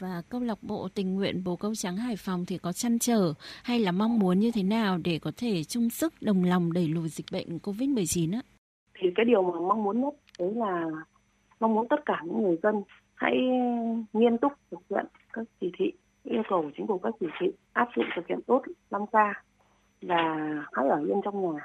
và 0.00 0.22
câu 0.28 0.40
lạc 0.40 0.58
bộ 0.62 0.88
tình 0.94 1.14
nguyện 1.14 1.44
bồ 1.44 1.56
câu 1.56 1.74
trắng 1.74 1.96
Hải 1.96 2.16
Phòng 2.18 2.44
thì 2.46 2.58
có 2.58 2.72
chăn 2.72 2.98
trở 2.98 3.34
hay 3.64 3.78
là 3.78 3.92
mong 3.92 4.18
muốn 4.18 4.38
như 4.38 4.50
thế 4.54 4.62
nào 4.62 4.98
để 5.04 5.18
có 5.22 5.32
thể 5.36 5.64
chung 5.64 5.90
sức 5.90 6.14
đồng 6.20 6.44
lòng 6.44 6.72
đẩy 6.72 6.88
lùi 6.88 7.08
dịch 7.08 7.26
bệnh 7.32 7.58
Covid-19 7.58 8.34
á? 8.34 8.40
Thì 8.98 9.08
cái 9.14 9.24
điều 9.24 9.42
mà 9.42 9.60
mong 9.60 9.84
muốn 9.84 10.00
nhất 10.00 10.14
đấy 10.38 10.52
là 10.54 10.86
mong 11.60 11.74
muốn 11.74 11.88
tất 11.88 12.06
cả 12.06 12.22
những 12.24 12.42
người 12.42 12.56
dân 12.62 12.74
hãy 13.14 13.36
nghiêm 14.12 14.38
túc 14.38 14.52
thực 14.70 14.80
hiện 14.90 15.06
các 15.32 15.46
chỉ 15.60 15.70
thị 15.78 15.92
yêu 16.24 16.42
cầu 16.48 16.62
của 16.62 16.70
chính 16.76 16.86
phủ 16.86 16.98
các 16.98 17.14
chỉ 17.20 17.26
thị 17.40 17.46
áp 17.72 17.88
dụng 17.96 18.06
thực 18.16 18.26
hiện 18.28 18.40
tốt 18.46 18.62
5K 18.90 19.32
và 20.02 20.38
hãy 20.72 20.88
ở 20.88 21.04
yên 21.06 21.20
trong 21.24 21.54
nhà 21.54 21.60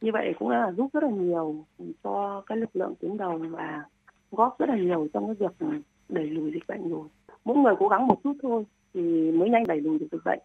như 0.00 0.10
vậy 0.12 0.34
cũng 0.38 0.48
là 0.48 0.72
giúp 0.76 0.90
rất 0.92 1.02
là 1.02 1.10
nhiều 1.10 1.66
cho 2.04 2.42
cái 2.46 2.58
lực 2.58 2.76
lượng 2.76 2.94
tuyến 3.00 3.16
đầu 3.16 3.38
và 3.50 3.84
góp 4.30 4.58
rất 4.58 4.68
là 4.68 4.76
nhiều 4.76 5.08
trong 5.12 5.26
cái 5.26 5.34
việc 5.34 5.68
đẩy 6.08 6.26
lùi 6.26 6.50
dịch 6.52 6.66
bệnh 6.68 6.88
rồi. 6.88 7.08
Mỗi 7.44 7.56
người 7.56 7.74
cố 7.78 7.88
gắng 7.88 8.06
một 8.06 8.20
chút 8.24 8.36
thôi 8.42 8.64
thì 8.94 9.30
mới 9.30 9.50
nhanh 9.50 9.66
đẩy 9.66 9.80
lùi 9.80 9.98
được 9.98 10.06
dịch 10.12 10.24
bệnh. 10.24 10.38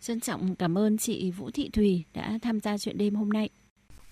Trân 0.00 0.20
trọng 0.20 0.54
cảm 0.54 0.78
ơn 0.78 0.98
chị 0.98 1.30
Vũ 1.30 1.50
Thị 1.54 1.70
Thùy 1.72 2.04
đã 2.14 2.38
tham 2.42 2.60
gia 2.60 2.78
chuyện 2.78 2.98
đêm 2.98 3.14
hôm 3.14 3.28
nay. 3.28 3.48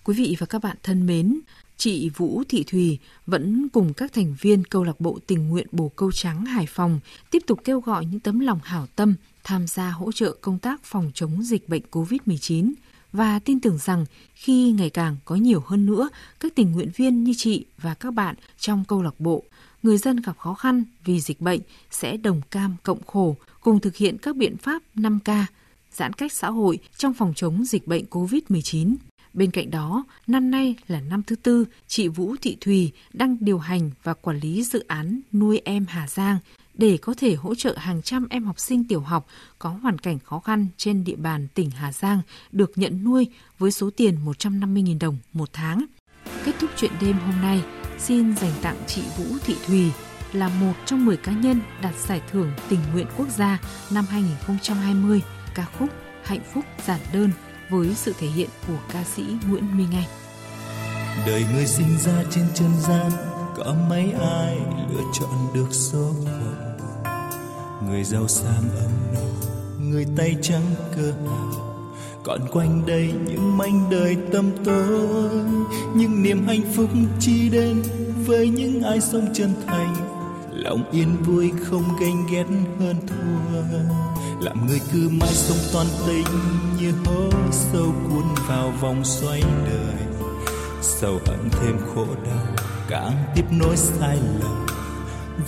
Quý 0.04 0.14
vị 0.16 0.36
và 0.38 0.46
các 0.46 0.62
bạn 0.62 0.76
thân 0.82 1.06
mến 1.06 1.40
chị 1.76 2.10
Vũ 2.16 2.42
Thị 2.48 2.64
Thùy 2.70 2.98
vẫn 3.26 3.68
cùng 3.68 3.92
các 3.96 4.12
thành 4.12 4.34
viên 4.40 4.64
câu 4.64 4.84
lạc 4.84 5.00
bộ 5.00 5.18
tình 5.26 5.48
nguyện 5.48 5.66
Bồ 5.72 5.88
Câu 5.88 6.12
Trắng 6.12 6.44
Hải 6.44 6.66
Phòng 6.68 7.00
tiếp 7.30 7.42
tục 7.46 7.58
kêu 7.64 7.80
gọi 7.80 8.06
những 8.06 8.20
tấm 8.20 8.40
lòng 8.40 8.58
hảo 8.62 8.86
tâm 8.96 9.14
tham 9.44 9.66
gia 9.66 9.90
hỗ 9.90 10.12
trợ 10.12 10.36
công 10.40 10.58
tác 10.58 10.82
phòng 10.84 11.10
chống 11.14 11.42
dịch 11.42 11.68
bệnh 11.68 11.82
COVID-19 11.90 12.72
và 13.12 13.38
tin 13.38 13.60
tưởng 13.60 13.78
rằng 13.78 14.04
khi 14.34 14.72
ngày 14.72 14.90
càng 14.90 15.16
có 15.24 15.34
nhiều 15.34 15.62
hơn 15.66 15.86
nữa 15.86 16.08
các 16.40 16.54
tình 16.54 16.72
nguyện 16.72 16.90
viên 16.96 17.24
như 17.24 17.32
chị 17.36 17.64
và 17.78 17.94
các 17.94 18.14
bạn 18.14 18.34
trong 18.58 18.84
câu 18.88 19.02
lạc 19.02 19.20
bộ, 19.20 19.44
người 19.82 19.98
dân 19.98 20.16
gặp 20.16 20.38
khó 20.38 20.54
khăn 20.54 20.84
vì 21.04 21.20
dịch 21.20 21.40
bệnh 21.40 21.60
sẽ 21.90 22.16
đồng 22.16 22.40
cam 22.50 22.76
cộng 22.82 23.02
khổ 23.06 23.36
cùng 23.60 23.80
thực 23.80 23.96
hiện 23.96 24.18
các 24.18 24.36
biện 24.36 24.56
pháp 24.56 24.82
5K, 24.94 25.44
giãn 25.92 26.12
cách 26.12 26.32
xã 26.32 26.50
hội 26.50 26.78
trong 26.96 27.14
phòng 27.14 27.32
chống 27.36 27.64
dịch 27.64 27.86
bệnh 27.86 28.04
COVID-19. 28.10 28.96
Bên 29.32 29.50
cạnh 29.50 29.70
đó, 29.70 30.04
năm 30.26 30.50
nay 30.50 30.74
là 30.88 31.00
năm 31.00 31.22
thứ 31.26 31.36
tư, 31.36 31.64
chị 31.86 32.08
Vũ 32.08 32.36
Thị 32.42 32.56
Thùy 32.60 32.92
đang 33.12 33.36
điều 33.40 33.58
hành 33.58 33.90
và 34.02 34.14
quản 34.14 34.38
lý 34.38 34.64
dự 34.64 34.84
án 34.88 35.20
nuôi 35.32 35.60
em 35.64 35.86
Hà 35.88 36.08
Giang 36.08 36.38
để 36.80 36.98
có 37.02 37.14
thể 37.18 37.34
hỗ 37.34 37.54
trợ 37.54 37.74
hàng 37.76 38.02
trăm 38.02 38.26
em 38.30 38.44
học 38.44 38.60
sinh 38.60 38.84
tiểu 38.84 39.00
học 39.00 39.26
có 39.58 39.70
hoàn 39.82 39.98
cảnh 39.98 40.18
khó 40.18 40.40
khăn 40.40 40.66
trên 40.76 41.04
địa 41.04 41.16
bàn 41.16 41.48
tỉnh 41.54 41.70
Hà 41.70 41.92
Giang 41.92 42.20
được 42.52 42.72
nhận 42.76 43.04
nuôi 43.04 43.26
với 43.58 43.70
số 43.70 43.90
tiền 43.96 44.16
150.000 44.24 44.98
đồng 44.98 45.18
một 45.32 45.48
tháng. 45.52 45.84
Kết 46.44 46.52
thúc 46.60 46.70
chuyện 46.76 46.90
đêm 47.00 47.18
hôm 47.18 47.40
nay, 47.42 47.62
xin 47.98 48.36
dành 48.36 48.52
tặng 48.62 48.76
chị 48.86 49.02
Vũ 49.18 49.24
Thị 49.44 49.56
Thùy 49.66 49.90
là 50.32 50.48
một 50.48 50.72
trong 50.86 51.04
10 51.04 51.16
cá 51.16 51.32
nhân 51.32 51.60
đạt 51.82 51.94
giải 51.98 52.22
thưởng 52.30 52.52
tình 52.68 52.80
nguyện 52.92 53.06
quốc 53.16 53.28
gia 53.28 53.58
năm 53.90 54.04
2020 54.10 55.22
ca 55.54 55.66
khúc 55.78 55.88
Hạnh 56.24 56.42
phúc 56.54 56.64
giản 56.86 57.00
đơn 57.12 57.30
với 57.70 57.94
sự 57.94 58.14
thể 58.18 58.26
hiện 58.26 58.48
của 58.66 58.78
ca 58.92 59.04
sĩ 59.04 59.22
Nguyễn 59.48 59.78
Minh 59.78 59.88
Anh. 59.92 60.08
Đời 61.26 61.44
người 61.52 61.66
sinh 61.66 61.98
ra 61.98 62.24
trên 62.30 62.44
chân 62.54 62.70
gian 62.78 63.10
có 63.56 63.74
mấy 63.88 64.12
ai 64.12 64.58
lựa 64.92 65.04
chọn 65.12 65.54
được 65.54 65.68
số 65.70 66.14
phận 66.24 66.59
người 67.88 68.04
giàu 68.04 68.28
sang 68.28 68.70
âm 68.80 69.14
no, 69.14 69.20
người 69.78 70.06
tay 70.16 70.36
trắng 70.42 70.74
cơ 70.96 71.12
còn 72.24 72.40
quanh 72.52 72.86
đây 72.86 73.12
những 73.26 73.58
mảnh 73.58 73.90
đời 73.90 74.16
tâm 74.32 74.50
tối 74.64 75.30
nhưng 75.94 76.22
niềm 76.22 76.46
hạnh 76.46 76.72
phúc 76.74 76.90
chỉ 77.20 77.48
đến 77.48 77.82
với 78.26 78.48
những 78.48 78.82
ai 78.82 79.00
sống 79.00 79.28
chân 79.34 79.54
thành. 79.66 79.94
Lòng 80.52 80.84
yên 80.92 81.16
vui 81.22 81.52
không 81.64 81.84
ganh 82.00 82.26
ghét 82.32 82.44
hơn 82.80 82.96
thua, 83.06 83.58
làm 84.40 84.66
người 84.66 84.80
cứ 84.92 85.08
mãi 85.08 85.32
sống 85.32 85.58
toàn 85.72 85.86
tình 86.06 86.24
như 86.80 86.92
hố 87.04 87.30
sâu 87.52 87.94
cuốn 88.08 88.24
vào 88.48 88.72
vòng 88.80 89.04
xoay 89.04 89.40
đời. 89.40 89.94
Sầu 90.82 91.18
hận 91.26 91.48
thêm 91.50 91.76
khổ 91.94 92.06
đau, 92.24 92.46
càng 92.88 93.12
tiếp 93.34 93.44
nối 93.50 93.76
sai 93.76 94.16
lầm 94.16 94.66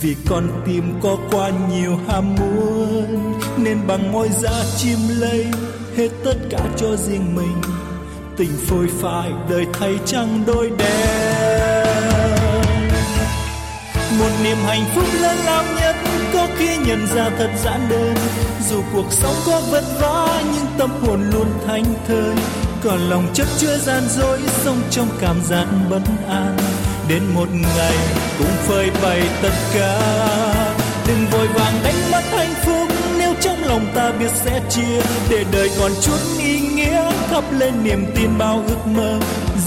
vì 0.01 0.15
con 0.29 0.61
tim 0.65 0.93
có 1.01 1.17
quá 1.31 1.51
nhiều 1.71 1.99
ham 2.07 2.35
muốn, 2.35 3.39
nên 3.57 3.77
bằng 3.87 4.11
môi 4.11 4.29
da 4.29 4.63
chim 4.77 4.99
lấy 5.09 5.45
hết 5.97 6.09
tất 6.25 6.35
cả 6.49 6.59
cho 6.77 6.95
riêng 6.95 7.35
mình. 7.35 7.61
Tình 8.37 8.51
phôi 8.67 8.87
phai, 9.01 9.31
đời 9.49 9.65
thay 9.73 9.99
trăng 10.05 10.43
đôi 10.47 10.71
đen 10.77 11.93
một 14.19 14.29
niềm 14.43 14.57
hạnh 14.65 14.85
phúc 14.95 15.05
lớn 15.21 15.37
lao 15.45 15.63
nhất 15.75 15.95
có 16.33 16.47
khi 16.57 16.77
nhận 16.77 17.07
ra 17.15 17.29
thật 17.37 17.49
giản 17.63 17.79
đơn. 17.89 18.15
Dù 18.69 18.81
cuộc 18.93 19.05
sống 19.11 19.35
có 19.45 19.61
vất 19.71 19.83
vả, 20.01 20.43
nhưng 20.53 20.65
tâm 20.77 20.89
hồn 21.01 21.29
luôn 21.33 21.47
thanh 21.67 21.83
thơi. 22.07 22.35
Còn 22.83 22.99
lòng 23.09 23.27
chất 23.33 23.47
chưa 23.57 23.77
gian 23.77 24.03
dối, 24.09 24.39
sống 24.47 24.81
trong 24.91 25.07
cảm 25.19 25.41
giác 25.41 25.67
bất 25.89 26.01
an 26.27 26.57
đến 27.07 27.23
một 27.35 27.47
ngày 27.51 27.97
cũng 28.39 28.53
phơi 28.67 28.91
bày 29.03 29.21
tất 29.41 29.53
cả. 29.73 29.99
Đừng 31.07 31.25
vội 31.31 31.47
vàng 31.47 31.73
đánh 31.83 32.11
mất 32.11 32.23
hạnh 32.31 32.53
phúc, 32.65 32.87
nếu 33.17 33.33
trong 33.41 33.63
lòng 33.63 33.85
ta 33.95 34.11
biết 34.19 34.31
sẽ 34.45 34.61
chia 34.69 35.01
để 35.29 35.45
đời 35.51 35.69
còn 35.79 35.91
chút 36.01 36.17
ý 36.39 36.59
nghĩa, 36.59 37.11
thắp 37.29 37.43
lên 37.59 37.73
niềm 37.83 38.05
tin 38.15 38.37
bao 38.37 38.63
ước 38.67 38.87
mơ. 38.87 39.19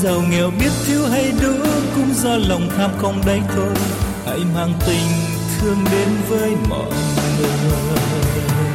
Giàu 0.02 0.22
nghèo 0.30 0.50
biết 0.60 0.70
thiếu 0.86 1.06
hay 1.10 1.32
đủ 1.42 1.52
cũng 1.94 2.14
do 2.14 2.36
lòng 2.48 2.68
tham 2.76 2.90
không 2.98 3.20
đấy 3.26 3.40
thôi 3.56 3.74
hãy 4.26 4.38
mang 4.54 4.72
tình 4.86 5.08
thương 5.58 5.78
đến 5.92 6.08
với 6.28 6.50
mọi 6.68 6.90
người. 7.38 8.65